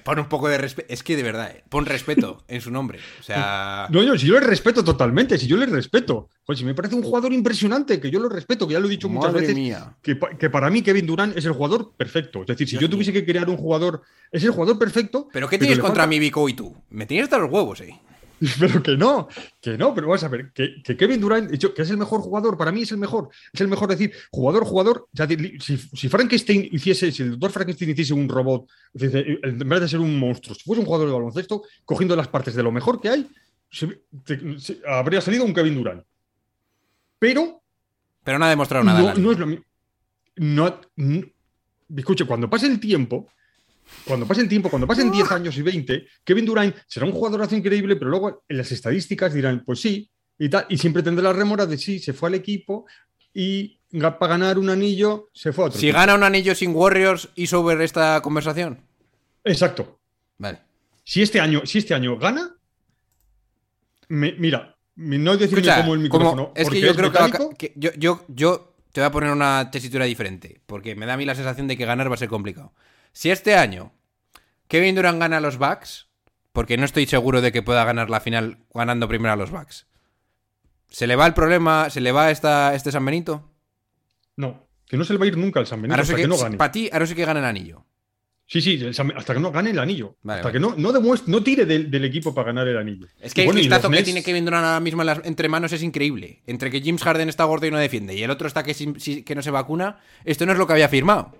[0.04, 0.92] Pon un poco de respeto.
[0.92, 2.98] Es que de verdad, eh, pon respeto en su nombre.
[3.20, 3.86] O sea.
[3.90, 6.28] No, yo, si yo le respeto totalmente, si yo le respeto.
[6.46, 8.90] Joder, si me parece un jugador impresionante, que yo lo respeto, que ya lo he
[8.90, 9.54] dicho muchas Madre veces.
[9.56, 9.96] mía.
[10.02, 12.42] Que, pa- que para mí Kevin Durant es el jugador perfecto.
[12.42, 15.28] Es decir, si Dios yo tuviese que crear un jugador, es el jugador perfecto.
[15.32, 16.74] ¿Pero qué tienes contra falta- mi Vico y tú?
[16.90, 17.98] Me tienes hasta los huevos, eh.
[18.60, 19.28] Pero que no,
[19.60, 22.20] que no, pero vamos a ver, que, que Kevin Durant, hecho, que es el mejor
[22.20, 26.08] jugador, para mí es el mejor, es el mejor decir, jugador, jugador, ya si, si
[26.08, 30.54] Frankenstein hiciese, si el doctor Frankenstein hiciese un robot, en vez de ser un monstruo,
[30.54, 33.30] si fuese un jugador de baloncesto, cogiendo las partes de lo mejor que hay,
[33.70, 36.04] se- te- se- habría salido un Kevin Durant.
[37.18, 37.62] Pero
[38.24, 39.14] Pero no ha demostrado nada.
[39.14, 39.64] no, es lo mismo.
[40.36, 41.22] No, no-
[41.96, 43.28] escuche, cuando pase el tiempo,
[44.04, 47.54] cuando pase el tiempo, cuando pasen 10 años y 20, Kevin Durant será un jugadorazo
[47.56, 51.32] increíble, pero luego en las estadísticas dirán, pues sí, y tal, y siempre tendrá la
[51.32, 52.86] remora de sí, se fue al equipo
[53.32, 55.78] y para ganar un anillo se fue a otro.
[55.80, 55.98] Si equipo.
[56.00, 58.80] gana un anillo sin Warriors y sobre esta conversación.
[59.44, 60.00] Exacto.
[60.38, 60.58] Vale.
[61.04, 62.56] Si este año, si este año gana,
[64.08, 66.52] me- mira, no decirme Escucha, como el como- micrófono.
[66.54, 69.70] es que porque yo creo mecánico, que yo, yo, yo te voy a poner una
[69.70, 72.28] tesitura diferente, porque me da a mí la sensación de que ganar va a ser
[72.28, 72.72] complicado.
[73.14, 73.92] Si este año
[74.68, 76.08] Kevin Durant gana a los Bucks,
[76.52, 79.86] porque no estoy seguro de que pueda ganar la final ganando primero a los Bucks,
[80.88, 83.50] ¿se le va el problema, se le va esta, este San Benito?
[84.36, 86.22] No, que no se le va a ir nunca al San Benito Ahora hasta que,
[86.22, 86.56] que, no gane.
[86.56, 87.84] para ti, ahora sí que gana el anillo.
[88.46, 90.16] Sí, sí, el hasta que no gane el anillo.
[90.22, 90.52] Vale, hasta vale.
[90.52, 93.06] que no, no, demuestre, no tire del, del equipo para ganar el anillo.
[93.18, 95.48] Es que bueno, el vistazo que Nets- tiene Kevin Durant ahora mismo en las- entre
[95.48, 96.42] manos es increíble.
[96.46, 99.00] Entre que James Harden está gordo y no defiende y el otro está que, sin-
[99.00, 101.38] si- que no se vacuna, esto no es lo que había firmado.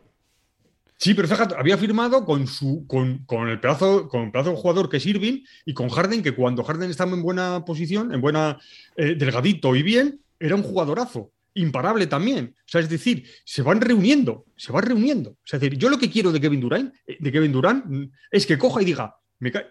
[0.96, 4.56] Sí, pero fíjate, había firmado con su con, con el pedazo con el pedazo de
[4.56, 8.20] jugador que es Irving y con Harden, que cuando Harden estaba en buena posición, en
[8.20, 8.58] buena
[8.96, 11.32] eh, delgadito y bien, era un jugadorazo.
[11.56, 12.54] Imparable también.
[12.58, 15.30] O sea, es decir, se van reuniendo, se van reuniendo.
[15.30, 17.84] O sea, es decir, yo lo que quiero de Kevin Durant, eh, de Kevin Durant
[17.86, 19.16] mm, es que coja y diga,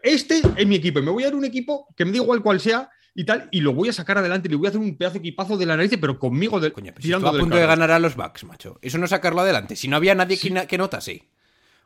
[0.02, 2.42] este es mi equipo, y me voy a dar un equipo que me da igual
[2.42, 4.97] cual sea y tal, y lo voy a sacar adelante, le voy a hacer un
[4.97, 7.65] pedazo de equipazo de la nariz, pero conmigo del, Coño, pero tirando a punto de
[7.67, 8.80] ganar a los Bucks, macho.
[8.82, 9.76] Eso no sacarlo adelante.
[9.76, 11.28] Si no había nadie que, na- que notase.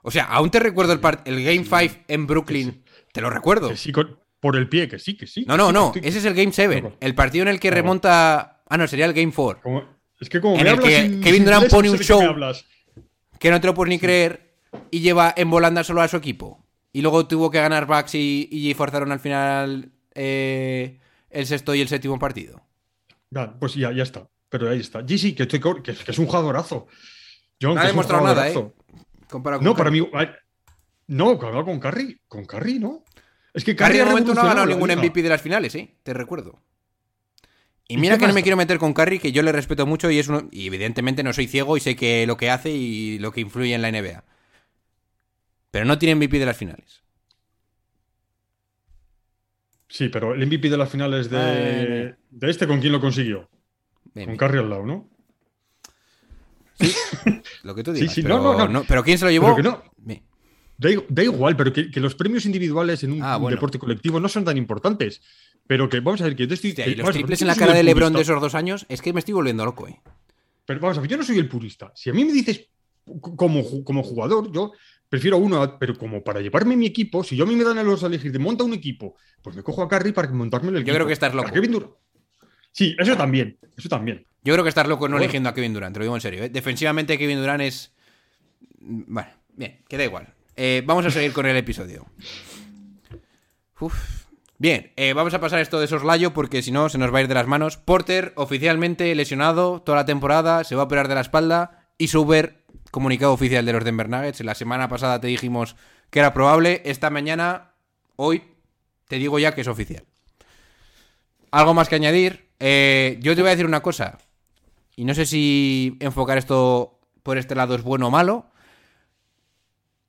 [0.04, 2.84] O sea, aún te recuerdo el, part- el Game 5 en Brooklyn.
[3.12, 3.70] Te lo recuerdo.
[3.70, 5.44] Que sí, con- por el pie, que sí, que sí.
[5.48, 5.92] No, que no, sí, no.
[5.92, 6.82] que estoy- Ese es el Game 7.
[6.82, 7.76] No, El partido en el que no.
[7.76, 8.62] remonta.
[8.70, 9.62] Ah, no, sería el Game 4.
[9.64, 9.84] Como-
[10.20, 12.22] es que como En me el que sin- Kevin Durant pone un show.
[13.40, 14.54] Que no te lo puedes ni creer.
[14.92, 16.64] Y lleva en volanda solo a su equipo.
[16.94, 21.82] Y luego tuvo que ganar Bucks y, y forzaron al final eh, el sexto y
[21.82, 22.62] el séptimo partido.
[23.30, 24.28] Ya, pues ya, ya está.
[24.50, 25.06] Pero ahí está.
[25.08, 26.88] Sí, que, estoy, que, que es un jugadorazo.
[27.62, 28.50] John, No ha demostrado nada.
[28.50, 28.72] ¿eh?
[29.30, 30.08] Comparado con No, para mí.
[31.08, 32.22] No, claro, con Curry.
[32.28, 33.04] Con Curry, ¿no?
[33.54, 34.92] Es que de ha momento no ha ganado ningún.
[34.92, 35.96] MVP de las finales, ¿eh?
[36.04, 36.62] Te recuerdo.
[37.88, 40.12] Y ¿Y mira que no me quiero meter con Curry, que yo le respeto mucho
[40.12, 40.48] y es uno.
[40.52, 43.74] Y evidentemente no soy ciego y sé que lo que hace y lo que influye
[43.74, 44.24] en la NBA.
[45.72, 47.04] Pero no tiene MVP de las finales.
[49.90, 53.50] Sí, pero el MVP de las finales de, de este, ¿con quién lo consiguió?
[54.14, 54.38] Bien, Con.
[54.38, 55.10] Curry al lado, ¿no?
[57.64, 58.14] Lo que tú Sí, digas.
[58.16, 58.84] sí, pero, no, no, no.
[58.84, 59.56] ¿Pero quién se lo llevó?
[59.56, 59.84] Que no.
[60.80, 63.56] Da, igual, pero que, que los premios individuales en un Ah, bueno.
[63.56, 65.22] deporte colectivo no son tan importantes.
[65.66, 66.70] Pero que vamos a ver, que yo estoy.
[66.72, 68.40] Hostia, que- y los vamos a ver, triples en la cara de Lebron de esos
[68.40, 70.00] dos años, es que me estoy volviendo loco, ¿eh?
[70.66, 71.92] Pero vamos a ver, yo no soy el purista.
[71.96, 72.68] Si a mí me dices
[73.22, 74.72] como, como jugador, yo
[75.10, 77.84] prefiero uno, pero como para llevarme mi equipo, si yo a mí me dan a
[77.84, 80.78] los a elegir de monta un equipo, pues me cojo a Curry para montarme el
[80.78, 80.88] equipo.
[80.90, 81.50] Yo creo que estás loco.
[81.50, 81.94] A Kevin Durant.
[82.72, 84.26] Sí, eso también, eso también.
[84.44, 85.24] Yo creo que estás loco no Bueno.
[85.24, 86.44] eligiendo a Kevin Durant, te lo digo en serio.
[86.44, 86.50] ¿eh?
[86.50, 87.94] Defensivamente, Kevin Durant es.
[88.80, 90.34] Bueno, bien, que da igual.
[90.56, 92.06] Eh, vamos a seguir con el episodio.
[93.80, 94.26] Uf.
[94.60, 97.22] Bien, eh, vamos a pasar esto de soslayo porque si no se nos va a
[97.22, 97.78] ir de las manos.
[97.78, 101.90] Porter, oficialmente lesionado toda la temporada, se va a operar de la espalda.
[102.00, 104.42] Y Suber, comunicado oficial de los Denver Nuggets.
[104.42, 105.76] La semana pasada te dijimos
[106.10, 106.82] que era probable.
[106.86, 107.72] Esta mañana,
[108.16, 108.44] hoy,
[109.08, 110.04] te digo ya que es oficial.
[111.52, 112.50] Algo más que añadir.
[112.60, 114.18] Eh, yo te voy a decir una cosa.
[114.96, 118.48] Y no sé si enfocar esto por este lado es bueno o malo.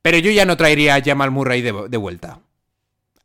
[0.01, 2.39] Pero yo ya no traería a Jamal Murray de, de vuelta.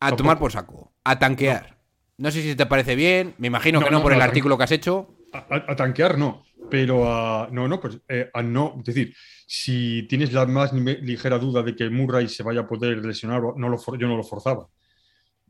[0.01, 0.93] A tomar por saco.
[1.05, 1.77] A tanquear.
[2.19, 2.31] No.
[2.31, 3.35] sé si te parece bien.
[3.38, 5.14] Me imagino No, que no, por el artículo que has hecho.
[5.33, 7.49] A, a- a tanquear no, pero a.
[7.51, 8.75] No, no, pues eh, a no.
[8.81, 9.14] Es decir,
[9.46, 13.68] si tienes la más ligera duda de que Murray se vaya a poder lesionar, no
[13.68, 14.68] lo, for- yo no lo forzaba.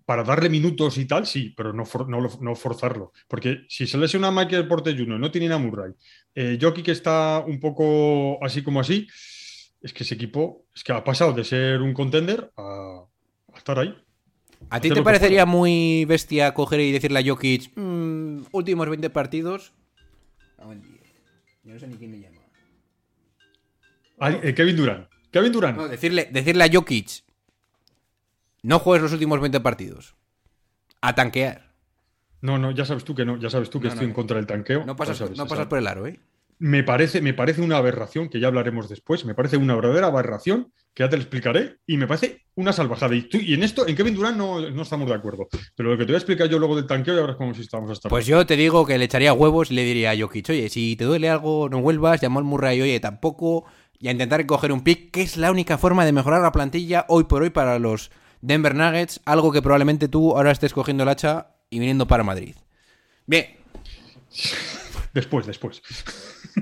[0.05, 3.13] Para darle minutos y tal, sí, pero no, for- no, lo- no forzarlo.
[3.27, 5.93] Porque si se lesiona a Michael Porter Jr., no tiene a Murray,
[6.35, 9.07] eh, Jokic está un poco así como así,
[9.81, 13.05] es que ese equipo es que ha pasado de ser un contender a,
[13.53, 13.95] a estar ahí.
[14.71, 19.11] ¿A ti te que parecería muy bestia coger y decirle a Jokic, "Mm, últimos 20
[19.11, 19.73] partidos?
[20.59, 21.01] Día.
[21.65, 22.34] Yo no sé ni quién me llama.
[24.21, 25.09] Eh, Kevin Durant.
[25.31, 25.77] Kevin Durant.
[25.77, 27.25] No, decirle, decirle a Jokic,
[28.63, 30.15] no juegues los últimos 20 partidos.
[31.01, 31.73] A tanquear.
[32.41, 34.15] No, no, ya sabes tú que no, ya sabes tú que No, no, estoy en
[34.15, 34.85] contra del tanqueo.
[34.85, 36.19] No pasas, no pasas por el aro, ¿eh?
[36.67, 40.73] Me parece, me parece una aberración, que ya hablaremos después, me parece una verdadera aberración,
[40.95, 43.15] que ya te lo explicaré, y me parece una salvajada.
[43.15, 45.47] Y, tú- y en esto, en Kevin Durant no, no estamos de acuerdo.
[45.77, 47.61] Pero lo que te voy a explicar yo luego del tanqueo, ya verás cómo si
[47.61, 50.49] estamos hasta Pues yo te digo que le echaría huevos y le diría a Jokic,
[50.49, 53.67] oye, si te duele algo, no vuelvas, llamó al Murray, oye, tampoco,
[53.99, 57.05] y a intentar coger un pick, que es la única forma de mejorar la plantilla
[57.11, 61.11] hoy por hoy para los Denver Nuggets, algo que probablemente tú ahora estés cogiendo el
[61.11, 62.55] hacha y viniendo para Madrid.
[63.27, 63.49] Bien,
[65.13, 65.83] Después, después.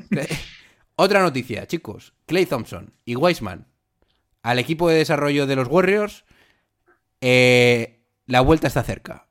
[0.96, 2.14] Otra noticia, chicos.
[2.26, 3.66] Clay Thompson y Wiseman
[4.42, 6.24] al equipo de desarrollo de los Warriors.
[7.20, 9.28] eh, la vuelta está cerca.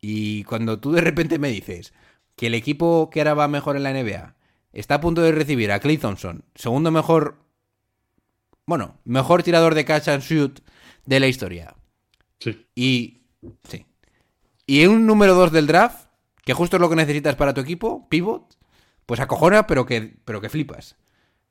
[0.00, 1.92] Y cuando tú de repente me dices
[2.36, 4.34] que el equipo que ahora va mejor en la NBA
[4.72, 7.38] está a punto de recibir a Clay Thompson, segundo mejor.
[8.66, 10.60] Bueno, mejor tirador de catch and shoot
[11.04, 11.74] de la historia.
[12.38, 12.66] Sí.
[12.74, 13.22] Y.
[13.68, 13.86] Sí.
[14.66, 16.06] Y un número 2 del draft,
[16.44, 18.56] que justo es lo que necesitas para tu equipo, pivot,
[19.10, 20.94] pues acojona, pero que, pero que flipas.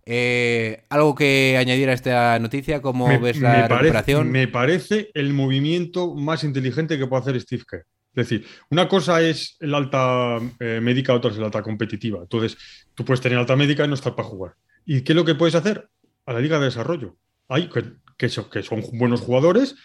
[0.06, 2.82] Eh, ¿Algo que añadir a esta noticia?
[2.82, 4.32] ¿Cómo me, ves la me parece, recuperación?
[4.32, 7.86] me parece el movimiento más inteligente que puede hacer Steve Kerr.
[8.16, 12.20] Es decir, una cosa es el alta eh, médica, otra es el alta competitiva.
[12.22, 12.58] Entonces,
[12.96, 14.54] tú puedes tener alta médica y no estar para jugar.
[14.86, 15.90] ¿Y qué es lo que puedes hacer?
[16.26, 17.18] A la Liga de Desarrollo.
[17.50, 17.84] Hay que,
[18.18, 19.76] que, son, que son buenos jugadores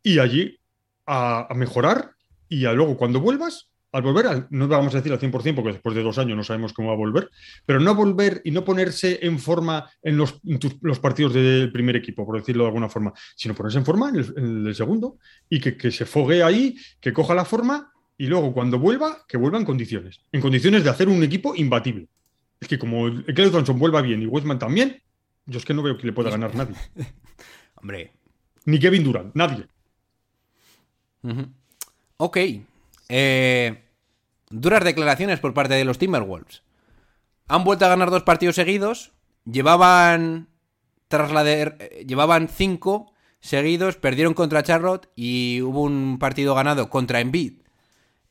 [0.00, 0.60] y allí
[1.06, 2.12] a, a mejorar
[2.48, 5.72] y a luego cuando vuelvas, al volver, al- no vamos a decir al 100% porque
[5.72, 7.30] después de dos años no sabemos cómo va a volver,
[7.64, 11.72] pero no volver y no ponerse en forma en los, en tus- los partidos del
[11.72, 14.74] primer equipo, por decirlo de alguna forma, sino ponerse en forma en el, en el
[14.74, 15.18] segundo
[15.48, 19.36] y que, que se fogue ahí, que coja la forma y luego cuando vuelva, que
[19.36, 22.08] vuelva en condiciones, en condiciones de hacer un equipo imbatible.
[22.60, 25.02] Es que como el Johnson vuelva bien y Westman también,
[25.46, 26.74] yo es que no veo que le pueda ganar nadie.
[27.76, 28.12] Hombre,
[28.64, 29.66] Ni Kevin Durant, nadie.
[31.22, 31.46] Ujú.
[32.18, 32.38] Ok.
[33.08, 33.84] Eh,
[34.50, 36.62] duras declaraciones por parte de los Timberwolves.
[37.48, 39.12] Han vuelto a ganar dos partidos seguidos.
[39.44, 40.48] Llevaban.
[41.08, 43.96] Tras eh, llevaban cinco seguidos.
[43.96, 45.08] Perdieron contra Charlotte.
[45.14, 47.62] Y hubo un partido ganado contra Embiid.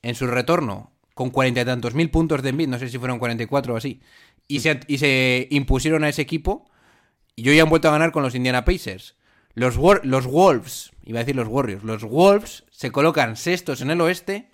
[0.01, 0.91] En su retorno.
[1.13, 2.67] Con cuarenta y tantos mil puntos de Embiid.
[2.67, 4.01] No sé si fueron 44 o así.
[4.47, 6.69] Y se, y se impusieron a ese equipo.
[7.35, 9.15] Y hoy han vuelto a ganar con los Indiana Pacers.
[9.55, 14.01] Los, los Wolves, iba a decir los Warriors, los Wolves se colocan sextos en el
[14.01, 14.49] oeste.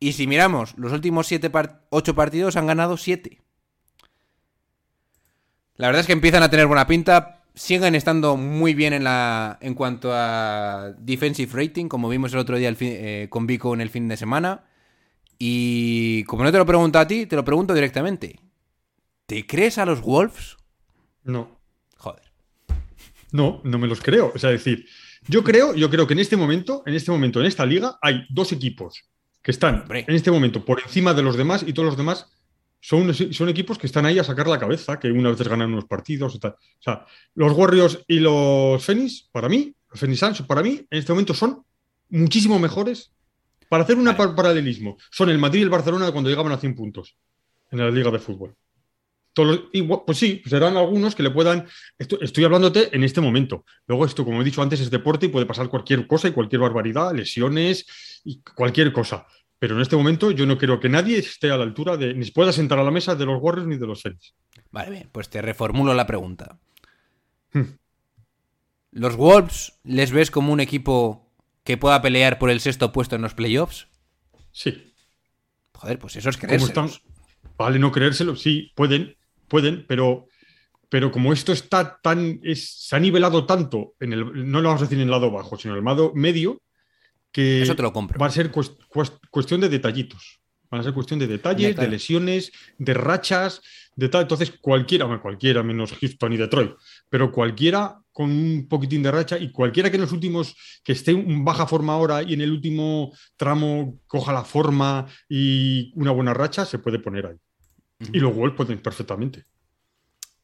[0.00, 3.42] Y si miramos, los últimos siete par- ocho partidos han ganado siete.
[5.76, 7.44] La verdad es que empiezan a tener buena pinta.
[7.54, 12.56] Siguen estando muy bien en, la, en cuanto a defensive rating, como vimos el otro
[12.56, 14.64] día el fin- eh, con Vico en el fin de semana.
[15.38, 18.40] Y como no te lo pregunto a ti, te lo pregunto directamente.
[19.26, 20.56] ¿Te crees a los Wolves?
[21.24, 21.60] No.
[21.96, 22.32] Joder.
[23.32, 24.32] No, no me los creo.
[24.34, 24.86] O sea, es decir,
[25.28, 28.24] yo creo, yo creo que en este momento, en este momento, en esta liga, hay
[28.30, 29.04] dos equipos
[29.42, 30.04] que están Hombre.
[30.06, 32.26] en este momento por encima de los demás y todos los demás
[32.80, 35.84] son, son equipos que están ahí a sacar la cabeza, que una vez ganan unos
[35.84, 36.52] partidos y tal.
[36.52, 40.98] O sea, los Warriors y los Phoenix, para mí, los Phoenix Suns, para mí, en
[40.98, 41.62] este momento son
[42.08, 43.12] muchísimo mejores.
[43.68, 44.32] Para hacer un Vale.
[44.34, 47.16] paralelismo, son el Madrid y el Barcelona cuando llegaban a 100 puntos
[47.70, 48.56] en la liga de fútbol.
[49.32, 51.66] Todos y, pues sí, serán algunos que le puedan.
[51.96, 53.64] Esto- estoy hablándote en este momento.
[53.86, 56.62] Luego, esto, como he dicho antes, es deporte y puede pasar cualquier cosa y cualquier
[56.62, 57.86] barbaridad, lesiones
[58.24, 59.26] y cualquier cosa.
[59.58, 62.14] Pero en este momento yo no creo que nadie esté a la altura de.
[62.14, 64.34] ni se pueda sentar a la mesa de los Warriors ni de los Phoenix.
[64.70, 66.58] Vale, bien, pues te reformulo la pregunta.
[67.52, 67.62] Hmm.
[68.92, 71.30] ¿Los Wolves les ves como un equipo
[71.64, 73.86] que pueda pelear por el sexto puesto en los playoffs?
[74.50, 74.92] Sí.
[75.74, 76.66] Joder, pues eso es ¿Cómo creerse.
[76.66, 76.90] están?
[77.56, 78.36] Vale, no creérselo.
[78.36, 79.16] Sí, pueden,
[79.48, 80.26] pueden, pero.
[80.88, 82.40] Pero como esto está tan.
[82.42, 85.30] es- se ha nivelado tanto, en el, no lo vamos a decir en el lado
[85.30, 86.60] bajo, sino en el lado medio,
[87.32, 88.18] que Eso te lo compro.
[88.18, 90.40] va a ser cues- cues- cuestión de detallitos.
[90.70, 93.60] Van a ser cuestión de detalles, de lesiones, de rachas,
[93.96, 94.22] de tal.
[94.22, 96.72] Entonces, cualquiera, bueno, cualquiera menos Houston y Detroit,
[97.08, 101.10] pero cualquiera con un poquitín de racha y cualquiera que en los últimos, que esté
[101.10, 106.34] en baja forma ahora y en el último tramo coja la forma y una buena
[106.34, 107.36] racha, se puede poner ahí.
[108.12, 109.44] Y los Wolves pueden perfectamente.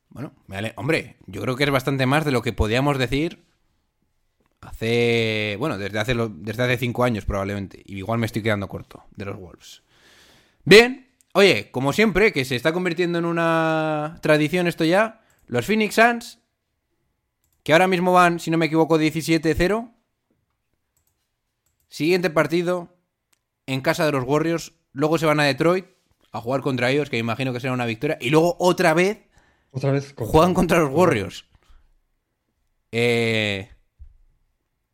[0.09, 0.73] Bueno, vale.
[0.77, 3.46] Hombre, yo creo que es bastante más de lo que podíamos decir
[4.69, 5.57] hace.
[5.59, 7.83] Bueno, desde hace, lo- desde hace cinco años probablemente.
[7.85, 9.83] Y igual me estoy quedando corto de los Wolves.
[10.65, 11.09] Bien.
[11.33, 15.21] Oye, como siempre, que se está convirtiendo en una tradición esto ya.
[15.47, 16.39] Los Phoenix Suns,
[17.63, 19.93] que ahora mismo van, si no me equivoco, 17-0.
[21.89, 22.97] Siguiente partido
[23.67, 24.73] en casa de los Warriors.
[24.93, 25.87] Luego se van a Detroit
[26.33, 28.17] a jugar contra ellos, que me imagino que será una victoria.
[28.21, 29.19] Y luego otra vez
[29.71, 30.15] Otra vez.
[30.17, 31.45] Juegan contra los Warriors.
[32.93, 33.69] Eh,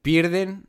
[0.03, 0.67] pierden.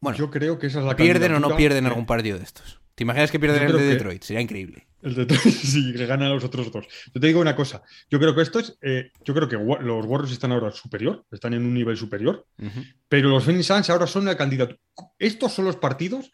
[0.00, 2.44] Bueno, Yo creo que esa es la ¿pierden o no pierden de- algún partido de
[2.44, 2.80] estos?
[2.94, 4.22] ¿Te imaginas que pierden el de Detroit?
[4.22, 4.86] Sería increíble.
[5.02, 6.86] El de sí, que ganan a los otros dos.
[7.14, 7.82] Yo te digo una cosa.
[8.10, 8.76] Yo creo que esto es.
[8.82, 12.82] eh, yo creo que los Warriors están ahora superior, están en un nivel superior, Ujú.
[13.08, 14.78] pero los Phoenix Suns ahora son la candidatura.
[15.18, 16.30] Estos son los partidos,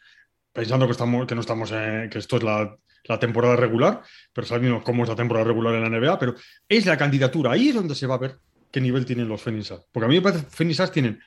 [0.52, 4.46] pensando que, estamos, que no estamos, eh, que esto es la, la temporada regular, pero
[4.46, 6.34] sabemos cómo es la temporada regular en la NBA, pero
[6.68, 7.52] es la candidatura.
[7.52, 8.38] Ahí es donde se va a ver
[8.72, 9.84] qué nivel tienen los Phoenix Suns.
[9.92, 11.20] Porque a mí me parece que Phoenix Suns tienen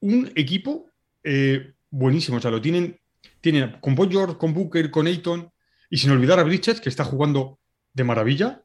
[0.00, 0.90] un equipo
[1.22, 2.38] eh, buenísimo.
[2.38, 2.98] O sea, lo tienen,
[3.40, 5.50] tienen con Paul George, con Booker, con Ayton,
[5.90, 7.58] y sin olvidar a Bridges, que está jugando
[7.92, 8.62] de maravilla,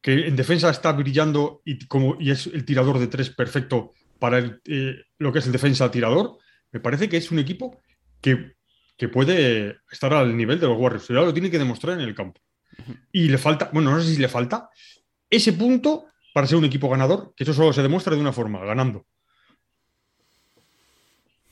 [0.00, 4.38] que en defensa está brillando y, como, y es el tirador de tres perfecto para
[4.38, 6.38] el, eh, lo que es el defensa tirador.
[6.72, 7.80] Me parece que es un equipo
[8.20, 8.56] que,
[8.96, 11.08] que puede estar al nivel de los Warriors.
[11.08, 12.40] Ya lo tiene que demostrar en el campo.
[13.12, 14.68] Y le falta, bueno, no sé si le falta
[15.30, 18.64] ese punto para ser un equipo ganador, que eso solo se demuestra de una forma,
[18.64, 19.06] ganando.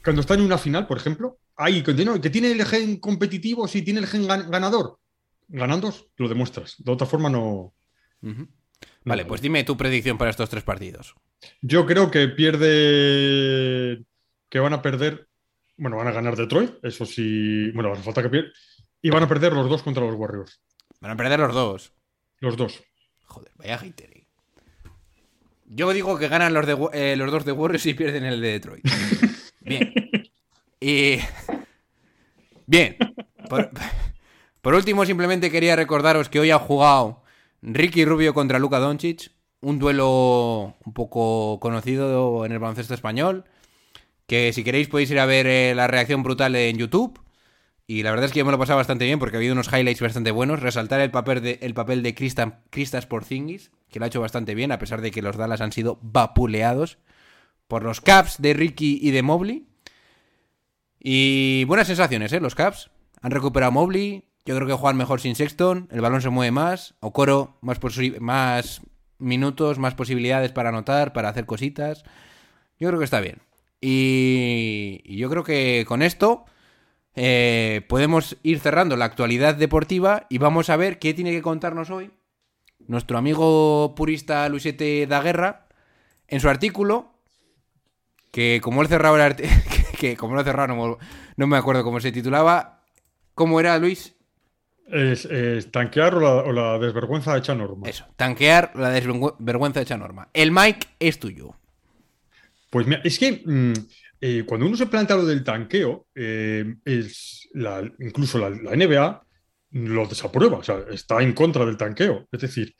[0.04, 3.66] Cuando está en una final, por ejemplo, hay que tiene, que tiene el gen competitivo,
[3.66, 4.98] sí, tiene el gen gan- ganador.
[5.48, 6.74] ganando lo demuestras.
[6.78, 7.74] De otra forma no.
[9.04, 11.14] Vale, pues dime tu predicción para estos tres partidos.
[11.62, 14.04] Yo creo que pierde.
[14.48, 15.28] Que van a perder.
[15.76, 16.72] Bueno, van a ganar Detroit.
[16.82, 17.70] Eso sí.
[17.72, 18.52] Bueno, hace falta que pierdan.
[19.02, 20.60] Y van a perder los dos contra los Warriors.
[21.00, 21.92] Van a perder los dos.
[22.40, 22.82] Los dos.
[23.26, 24.24] Joder, vaya hater.
[25.66, 28.48] Yo digo que ganan los, de, eh, los dos de Warriors y pierden el de
[28.52, 28.84] Detroit.
[29.64, 29.92] Bien.
[30.80, 31.18] Y.
[32.66, 32.96] Bien.
[34.62, 37.22] Por, último, simplemente quería recordaros que hoy ha jugado
[37.62, 39.32] Ricky Rubio contra Luka Doncic.
[39.60, 43.44] Un duelo un poco conocido en el baloncesto español.
[44.26, 47.20] Que si queréis podéis ir a ver eh, la reacción brutal en YouTube.
[47.86, 49.52] Y la verdad es que yo me lo he pasado bastante bien porque ha habido
[49.52, 50.60] unos highlights bastante buenos.
[50.60, 52.14] Resaltar el papel de, el papel de
[53.08, 55.98] Porzingis, que lo ha hecho bastante bien, a pesar de que los Dallas han sido
[56.02, 56.98] vapuleados
[57.68, 59.66] por los Caps de Ricky y de Mobley.
[61.00, 62.40] Y buenas sensaciones, ¿eh?
[62.40, 62.90] Los Caps.
[63.20, 64.24] Han recuperado Mobley.
[64.44, 65.88] Yo creo que juegan mejor sin Sexton.
[65.90, 66.94] El balón se mueve más.
[67.00, 67.78] Okoro, más,
[68.20, 68.82] más
[69.18, 72.04] minutos, más posibilidades para anotar, para hacer cositas.
[72.78, 73.42] Yo creo que está bien.
[73.80, 76.44] Y, y yo creo que con esto
[77.14, 81.90] eh, podemos ir cerrando la actualidad deportiva y vamos a ver qué tiene que contarnos
[81.90, 82.10] hoy
[82.86, 85.66] nuestro amigo purista Luisete da Guerra
[86.28, 87.13] en su artículo
[88.34, 89.40] que como él cerraba el art-
[89.98, 90.96] que, como lo cerrado no, me-
[91.36, 92.82] no me acuerdo cómo se titulaba
[93.34, 94.14] ¿cómo era Luis?
[94.90, 97.88] Es, es tanquear o la, o la desvergüenza hecha norma.
[97.88, 101.54] eso, tanquear la desvergüenza hecha norma el mic es tuyo
[102.70, 103.72] Pues mira, es que mm,
[104.20, 109.22] eh, cuando uno se plantea lo del tanqueo, eh, es la- incluso la, la NBA
[109.72, 112.26] lo desaprueba, o sea, está en contra del tanqueo.
[112.32, 112.74] Es decir,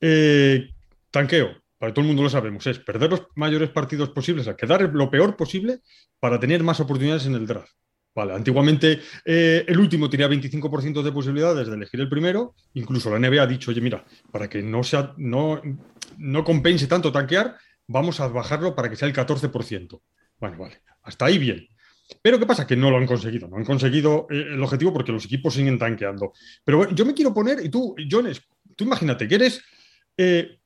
[0.00, 0.68] eh,
[1.10, 4.82] tanqueo, para todo el mundo lo sabemos, es perder los mayores partidos posibles, a quedar
[4.94, 5.80] lo peor posible
[6.20, 7.72] para tener más oportunidades en el draft.
[8.14, 13.18] Vale, antiguamente eh, el último tenía 25% de posibilidades de elegir el primero, incluso la
[13.18, 15.60] NBA ha dicho, oye, mira, para que no, sea, no,
[16.18, 17.56] no compense tanto tanquear,
[17.88, 20.00] vamos a bajarlo para que sea el 14%.
[20.38, 21.66] Bueno, vale, hasta ahí bien.
[22.22, 22.64] Pero ¿qué pasa?
[22.64, 25.80] Que no lo han conseguido, no han conseguido eh, el objetivo porque los equipos siguen
[25.80, 26.32] tanqueando.
[26.62, 28.40] Pero bueno, yo me quiero poner, y tú, Jones,
[28.76, 29.60] tú imagínate que eres
[30.16, 30.60] eh,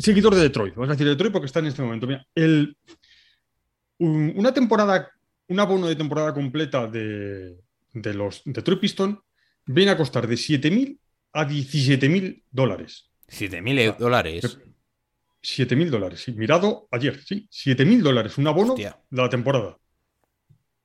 [0.00, 2.06] seguidor de Detroit, vamos a decir Detroit porque está en este momento.
[2.06, 2.76] Mira, el,
[3.98, 5.10] un- una temporada,
[5.48, 7.56] un abono de temporada completa de,
[7.92, 9.18] de los Detroit Pistons
[9.66, 10.98] viene a costar de 7.000
[11.34, 13.10] a 17.000 dólares.
[13.28, 14.58] 7.000 dólares
[15.44, 18.96] 7.000 dólares, sí, mirado ayer, sí, 7.000 dólares, un abono Hostia.
[19.10, 19.76] de la temporada.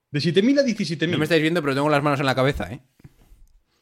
[0.09, 1.09] De 7.000 a 17.000.
[1.11, 2.81] no me estáis viendo pero tengo las manos en la cabeza ¿eh?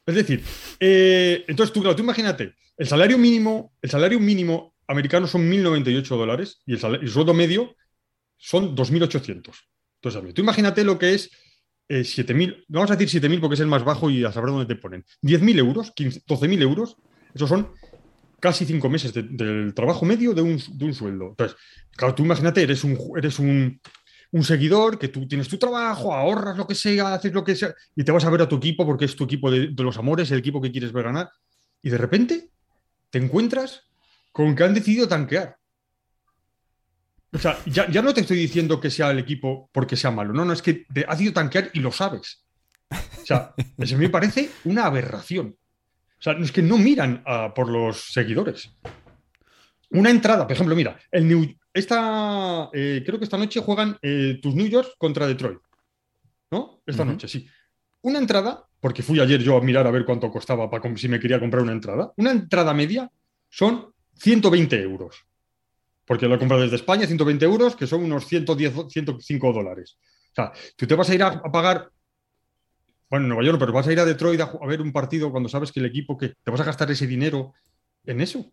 [0.04, 0.42] Es decir,
[0.78, 6.16] eh, entonces tú, claro, tú imagínate, el salario mínimo, el salario mínimo americano son 1.098
[6.16, 7.74] dólares y el, sueldo medio
[8.36, 9.52] son 2.800.
[10.00, 11.30] Entonces, tú imagínate lo que es
[11.88, 14.50] eh, 7.000, no vamos a decir 7.000 porque es el más bajo y a saber
[14.50, 15.04] dónde te ponen.
[15.22, 16.96] 10.000 euros, 15 12.000 euros,
[17.34, 17.72] esos son
[18.40, 21.30] casi cinco meses de- del trabajo medio de un, sueldo.
[21.30, 21.56] Entonces,
[21.96, 23.80] claro, tú imagínate, eres un, eres un,
[24.30, 27.74] un seguidor que tú tienes tu trabajo, ahorras lo que sea, haces lo que sea,
[27.94, 30.30] y te vas a ver a tu equipo porque es tu equipo de los amores,
[30.30, 31.30] el equipo que quieres ver ganar,
[31.82, 32.50] y de repente
[33.10, 33.84] te encuentras
[34.36, 35.56] con que han decidido tanquear.
[37.32, 40.34] O sea, ya, ya no te estoy diciendo que sea el equipo porque sea malo,
[40.34, 42.44] no, no, es que te ha decidido tanquear y lo sabes.
[42.90, 45.56] O sea, eso me parece una aberración.
[46.18, 48.70] O sea, es que no miran a- por los seguidores.
[49.90, 54.38] Una entrada, por ejemplo, mira, el New- esta, eh, creo que esta noche juegan eh,
[54.42, 55.60] tus New York contra Detroit.
[56.50, 56.82] ¿No?
[56.84, 57.48] Esta noche, sí.
[58.02, 61.18] Una entrada, porque fui ayer yo a mirar a ver cuánto costaba para si me
[61.18, 62.12] quería comprar una entrada.
[62.18, 63.10] Una entrada media
[63.48, 65.26] son 120 euros.
[66.04, 69.98] Porque lo he comprado desde España, 120 euros, que son unos 110, o 105 dólares.
[70.30, 71.90] O sea, tú te vas a ir a, pagar,
[73.10, 75.48] bueno, en Nueva York, pero vas a ir a Detroit a, ver un partido cuando
[75.48, 77.54] sabes que el equipo que te vas a gastar ese dinero
[78.04, 78.52] en eso,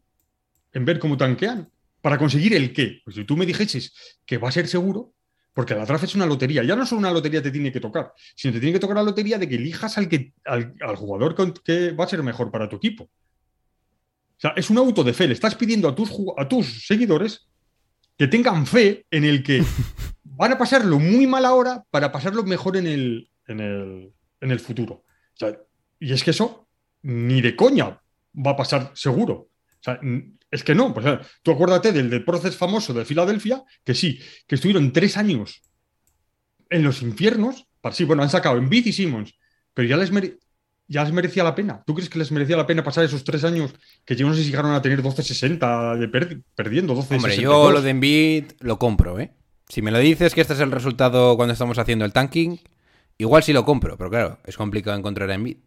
[0.72, 1.70] en ver cómo tanquean.
[2.02, 3.02] ¿Para conseguir el qué?
[3.04, 3.94] Pues si tú me dijeses
[4.26, 5.14] que va a ser seguro,
[5.54, 8.14] porque la draft es una lotería, ya no solo una lotería te tiene que tocar,
[8.36, 11.92] sino te tiene que tocar la lotería de que elijas al, que, al, jugador que
[11.92, 13.10] va a ser mejor para tu equipo.
[14.44, 15.26] O sea, es un auto de fe.
[15.28, 17.48] Le estás pidiendo a tus, a tus seguidores
[18.18, 19.64] que tengan fe en el que
[20.24, 24.60] van a pasarlo muy mal ahora para pasarlo mejor en el, en el, en el
[24.60, 24.96] futuro.
[25.06, 25.58] O sea,
[26.00, 26.68] y es que eso
[27.04, 28.02] ni de coña
[28.36, 29.34] va a pasar seguro.
[29.34, 29.50] O
[29.82, 30.00] sea,
[30.52, 30.94] es que no.
[30.94, 31.06] Pues,
[31.42, 35.62] tú acuérdate del, del proceso famoso de Filadelfia, que sí, que estuvieron tres años
[36.70, 37.66] en los infiernos.
[37.80, 39.34] para- Sí, bueno, han sacado en y Simmons,
[39.74, 40.12] pero ya les,
[40.88, 41.82] ya les merecía la pena.
[41.86, 43.74] ¿Tú crees que les merecía la pena pasar esos tres años
[44.06, 47.72] que yo no sé si llegaron a tener 12-60 de per- perdiendo 12 Hombre, yo
[47.72, 49.32] lo de Embiid lo compro, ¿eh?
[49.70, 52.60] Si me lo dices que este es el resultado cuando estamos haciendo el tanking,
[53.18, 55.58] igual sí lo compro, pero claro, es complicado encontrar a Embiid.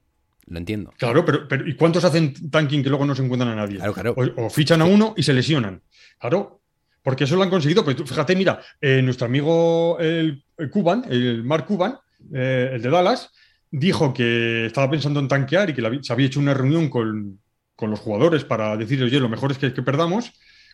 [0.47, 0.93] lo entiendo.
[0.99, 3.79] Claro, pero, pero ¿y cuántos hacen tanking que luego no se encuentran a nadie?
[3.79, 4.15] Claro, claro.
[4.17, 5.83] O, o fichan a uno y se lesionan.
[6.21, 6.61] Claro,
[7.03, 7.85] porque eso lo han conseguido.
[7.85, 11.99] Pues fíjate, mira, eh, nuestro amigo el, el Cuban, el Mark Cuban,
[12.33, 13.31] eh, el de Dallas,
[13.71, 17.41] dijo que estaba pensando en tanquear y que se había hecho una reunión con,
[17.75, 20.33] con los jugadores para decirles, oye, lo mejor es que, que perdamos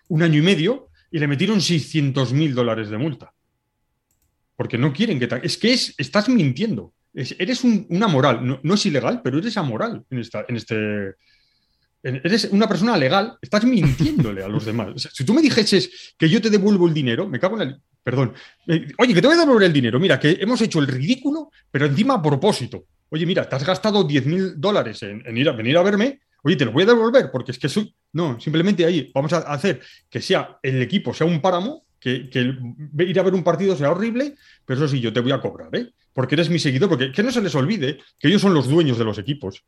[0.09, 3.33] un año y medio y le metieron 600 mil dólares de multa.
[4.57, 5.29] Porque no quieren que...
[5.43, 6.95] Es que es, estás mintiendo.
[7.15, 8.61] Es- eres un- una moral.
[8.63, 11.15] No, es ilegal, pero eres amoral en, esta, en este...
[12.05, 15.09] Eres una persona legal, estás mintiéndole a los demás.
[15.13, 17.79] Si tú me dijeses que yo te devuelvo el dinero, me cago en la...
[18.03, 18.35] Perdón.
[18.67, 20.01] Eh, Oye, que te voy a devolver el dinero.
[20.01, 22.85] Mira, que hemos hecho el ridículo, pero encima a propósito.
[23.11, 26.21] Oye, mira, te has gastado 10 mil dólares en, ir a, venir a verme.
[26.43, 27.95] Oye, te lo voy a devolver porque es que soy...
[28.13, 29.81] No, simplemente ahí vamos a hacer
[30.11, 32.29] que sea el equipo, sea un páramo, que,
[32.99, 34.35] ir a ver un partido sea horrible,
[34.65, 35.91] pero eso sí, yo te voy a cobrar, ¿eh?
[36.13, 38.99] Porque eres mi seguidor, porque que no se les olvide que ellos son los dueños
[38.99, 39.63] de los equipos.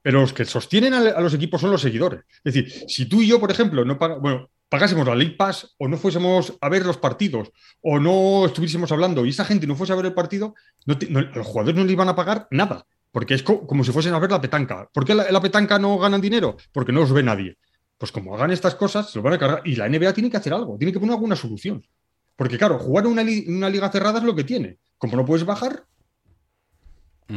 [0.00, 2.20] Pero los que sostienen a, los equipos son los seguidores.
[2.44, 5.74] Es decir, si tú y yo, por ejemplo, no paga- bueno, pagásemos la League Pass
[5.78, 7.50] o no fuésemos a ver los partidos
[7.80, 10.54] o no estuviésemos hablando y esa gente no fuese a ver el partido,
[10.86, 12.86] no te- no- a los jugadores no les iban a pagar nada.
[13.12, 14.88] Porque es co- como si fuesen a ver la petanca.
[14.92, 16.56] ¿Por qué la, la petanca no ganan dinero?
[16.72, 17.56] Porque no los ve nadie.
[17.96, 19.62] Pues como hagan estas cosas, se lo van a cargar.
[19.64, 21.86] Y la NBA tiene que hacer algo, tiene que poner alguna solución.
[22.34, 24.78] Porque claro, jugar en una, li- en una liga cerrada es lo que tiene.
[24.98, 25.84] Como no puedes bajar,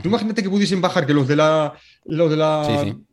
[0.02, 1.74] tú imagínate que pudiesen bajar que los de la.
[2.06, 3.04] Los de la Sí, sí.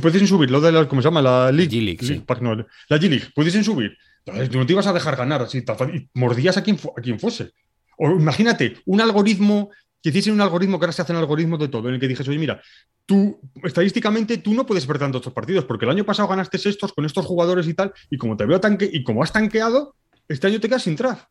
[0.00, 1.22] Pudiesen subir, lo de la, ¿cómo se llama?
[1.22, 1.70] La League.
[1.70, 2.22] G-League, sí.
[2.26, 3.96] Pack, no, la G-League, pudiesen subir.
[4.24, 5.58] Entonces, tú no te ibas a dejar ganar así,
[5.92, 7.52] y mordías a quien, a quien fuese.
[7.98, 9.70] O imagínate, un algoritmo,
[10.02, 12.28] que hiciesen un algoritmo que ahora se hacen algoritmos de todo, en el que dijes,
[12.28, 12.60] oye, mira,
[13.06, 17.04] tú, estadísticamente, tú no puedes perder tantos partidos, porque el año pasado ganaste estos con
[17.04, 19.96] estos jugadores y tal, y como te veo tanque, y como has tanqueado,
[20.28, 21.26] este año te quedas sin draft.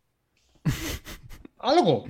[1.59, 2.05] Algo.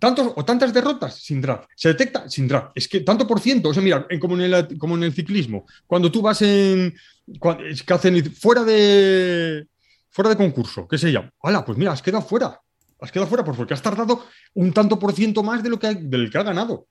[0.00, 1.68] Tantos o tantas derrotas sin draft.
[1.76, 2.72] Se detecta sin draft.
[2.74, 5.66] Es que tanto por ciento, o sea, mira, como, en el, como en el ciclismo,
[5.86, 6.94] cuando tú vas en.
[7.38, 9.66] cuan- es que hacen fuera de.
[10.08, 11.30] fuera de concurso, ¿qué se llama?
[11.42, 11.64] ¡Hala!
[11.64, 12.58] Pues mira, has quedado fuera.
[13.00, 14.24] Has quedado fuera pues porque has tardado
[14.54, 16.86] un tanto por ciento más de lo que ha- del que ha ganado.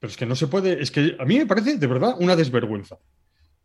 [0.00, 0.80] Pero es que no se puede.
[0.80, 2.96] Es que a mí me parece de verdad una desvergüenza.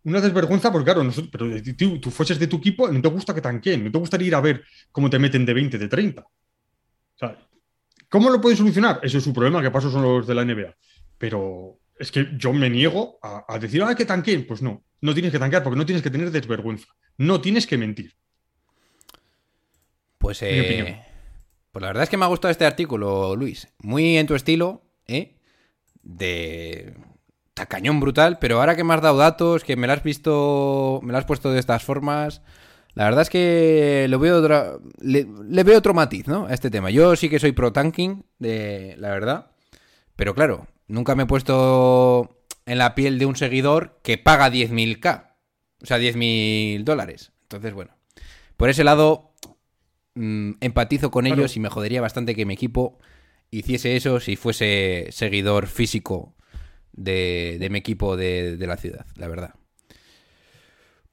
[0.06, 3.08] Una desvergüenza, porque claro, nosotros, pero de- tú, tú fueses de tu equipo, no te
[3.08, 5.88] gusta que tanqueen, no te gustaría ir a ver cómo te meten de 20, de
[5.88, 6.26] 30.
[8.14, 9.00] ¿Cómo lo pueden solucionar?
[9.02, 10.76] Ese es su problema, que paso son los de la NBA.
[11.18, 14.46] Pero es que yo me niego a, a decir, ah, que tanqueen.
[14.46, 16.86] Pues no, no tienes que tanquear porque no tienes que tener desvergüenza.
[17.18, 18.14] No tienes que mentir.
[20.20, 21.02] Pues, eh,
[21.72, 23.68] pues la verdad es que me ha gustado este artículo, Luis.
[23.80, 25.40] Muy en tu estilo, ¿eh?
[26.04, 26.94] De
[27.56, 31.14] tacañón brutal, pero ahora que me has dado datos, que me lo has visto, me
[31.14, 32.44] lo has puesto de estas formas,
[32.96, 36.46] la verdad es que lo veo otra, le, le veo otro matiz, ¿no?
[36.48, 36.90] A este tema.
[36.92, 39.52] Yo sí que soy pro tanking, de la verdad,
[40.16, 45.32] pero claro, nunca me he puesto en la piel de un seguidor que paga 10.000k,
[45.82, 47.32] o sea, 10.000 dólares.
[47.44, 47.92] Entonces, bueno,
[48.58, 49.34] por ese lado
[50.16, 51.42] mm, empatizo con Claro.
[51.42, 53.00] ellos y me jodería bastante que mi equipo
[53.52, 56.36] hiciese eso si fuese seguidor físico
[56.94, 59.56] de, de mi equipo de, de la ciudad, la verdad.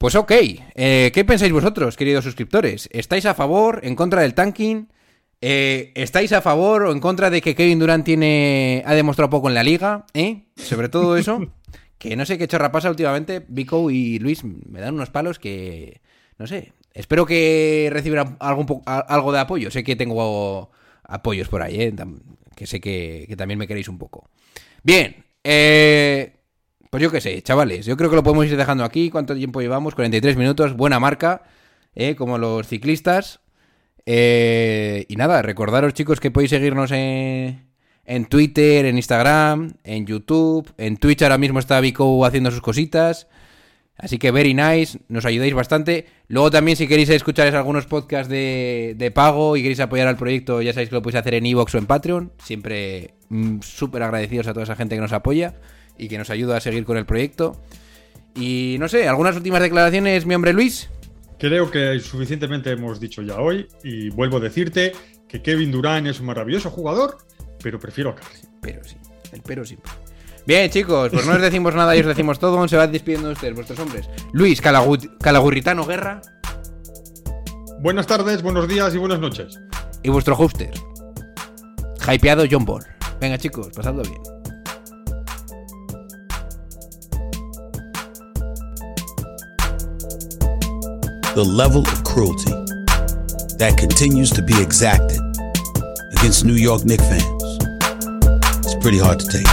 [0.01, 2.89] Pues ok, eh, ¿qué pensáis vosotros, queridos suscriptores?
[2.91, 4.89] ¿Estáis a favor, en contra del tanking?
[5.43, 9.49] Eh, ¿Estáis a favor o en contra de que Kevin Durant tiene, ha demostrado poco
[9.49, 10.07] en la liga?
[10.15, 10.47] ¿Eh?
[10.57, 11.53] Sobre todo eso,
[11.99, 13.45] que no sé qué chorra pasa últimamente.
[13.47, 16.01] Vico y Luis me dan unos palos que,
[16.39, 19.71] no sé, espero que reciban algún algo de apoyo.
[19.71, 20.71] Sé que tengo
[21.03, 21.95] apoyos por ahí, ¿eh?
[22.57, 24.31] Que sé que, que también me queréis un poco.
[24.83, 26.40] Bien, eh,
[26.91, 29.11] pues yo qué sé, chavales, yo creo que lo podemos ir dejando aquí.
[29.11, 29.95] ¿Cuánto tiempo llevamos?
[29.95, 31.45] 43 minutos, buena marca,
[31.95, 32.17] ¿eh?
[32.17, 33.41] como los ciclistas.
[34.07, 37.69] Eh, y nada, recordaros chicos que podéis seguirnos en,
[38.05, 43.29] en Twitter, en Instagram, en YouTube, en Twitch ahora mismo está Vico haciendo sus cositas.
[43.97, 46.07] Así que very nice, nos ayudáis bastante.
[46.27, 50.61] Luego también si queréis escuchar algunos podcasts de, de pago y queréis apoyar al proyecto,
[50.61, 52.33] ya sabéis que lo podéis hacer en Evox o en Patreon.
[52.43, 55.55] Siempre mm, súper agradecidos a toda esa gente que nos apoya
[55.99, 57.61] y que nos ayuda a seguir con el proyecto.
[58.35, 60.89] Y no sé, algunas últimas declaraciones, mi hombre Luis.
[61.39, 64.93] Creo que suficientemente hemos dicho ya hoy y vuelvo a decirte
[65.27, 67.19] que Kevin Durant es un maravilloso jugador,
[67.63, 68.39] pero prefiero a Curry.
[68.61, 68.97] Pero sí,
[69.33, 69.91] el pero siempre.
[70.47, 72.67] Bien, chicos, pues no os decimos nada y os decimos todo.
[72.69, 74.09] Se van despidiendo ustedes, vuestros hombres.
[74.33, 76.21] Luis, Calagu- Calagurritano Guerra
[77.83, 79.59] Buenas tardes, buenos días y buenas noches.
[80.03, 80.73] y vuestro hoster.
[82.11, 82.85] Hypeado John Ball.
[83.21, 84.21] Venga, chicos, pasadlo bien.
[91.35, 92.51] the level of cruelty
[93.57, 95.21] that continues to be exacted
[96.19, 97.23] against New York Knicks fans.
[98.67, 99.47] It's pretty hard to take.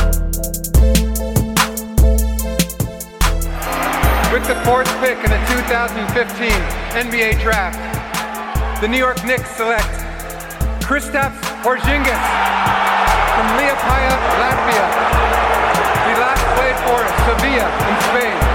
[4.33, 6.49] With the fourth pick in the 2015
[6.97, 7.77] NBA Draft,
[8.81, 9.85] the New York Knicks select
[10.81, 12.25] Kristaps Porzingis
[13.37, 14.87] from Liepaja, Latvia.
[16.09, 18.46] He last played for Sevilla in Spain.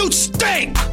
[0.00, 0.89] You stink!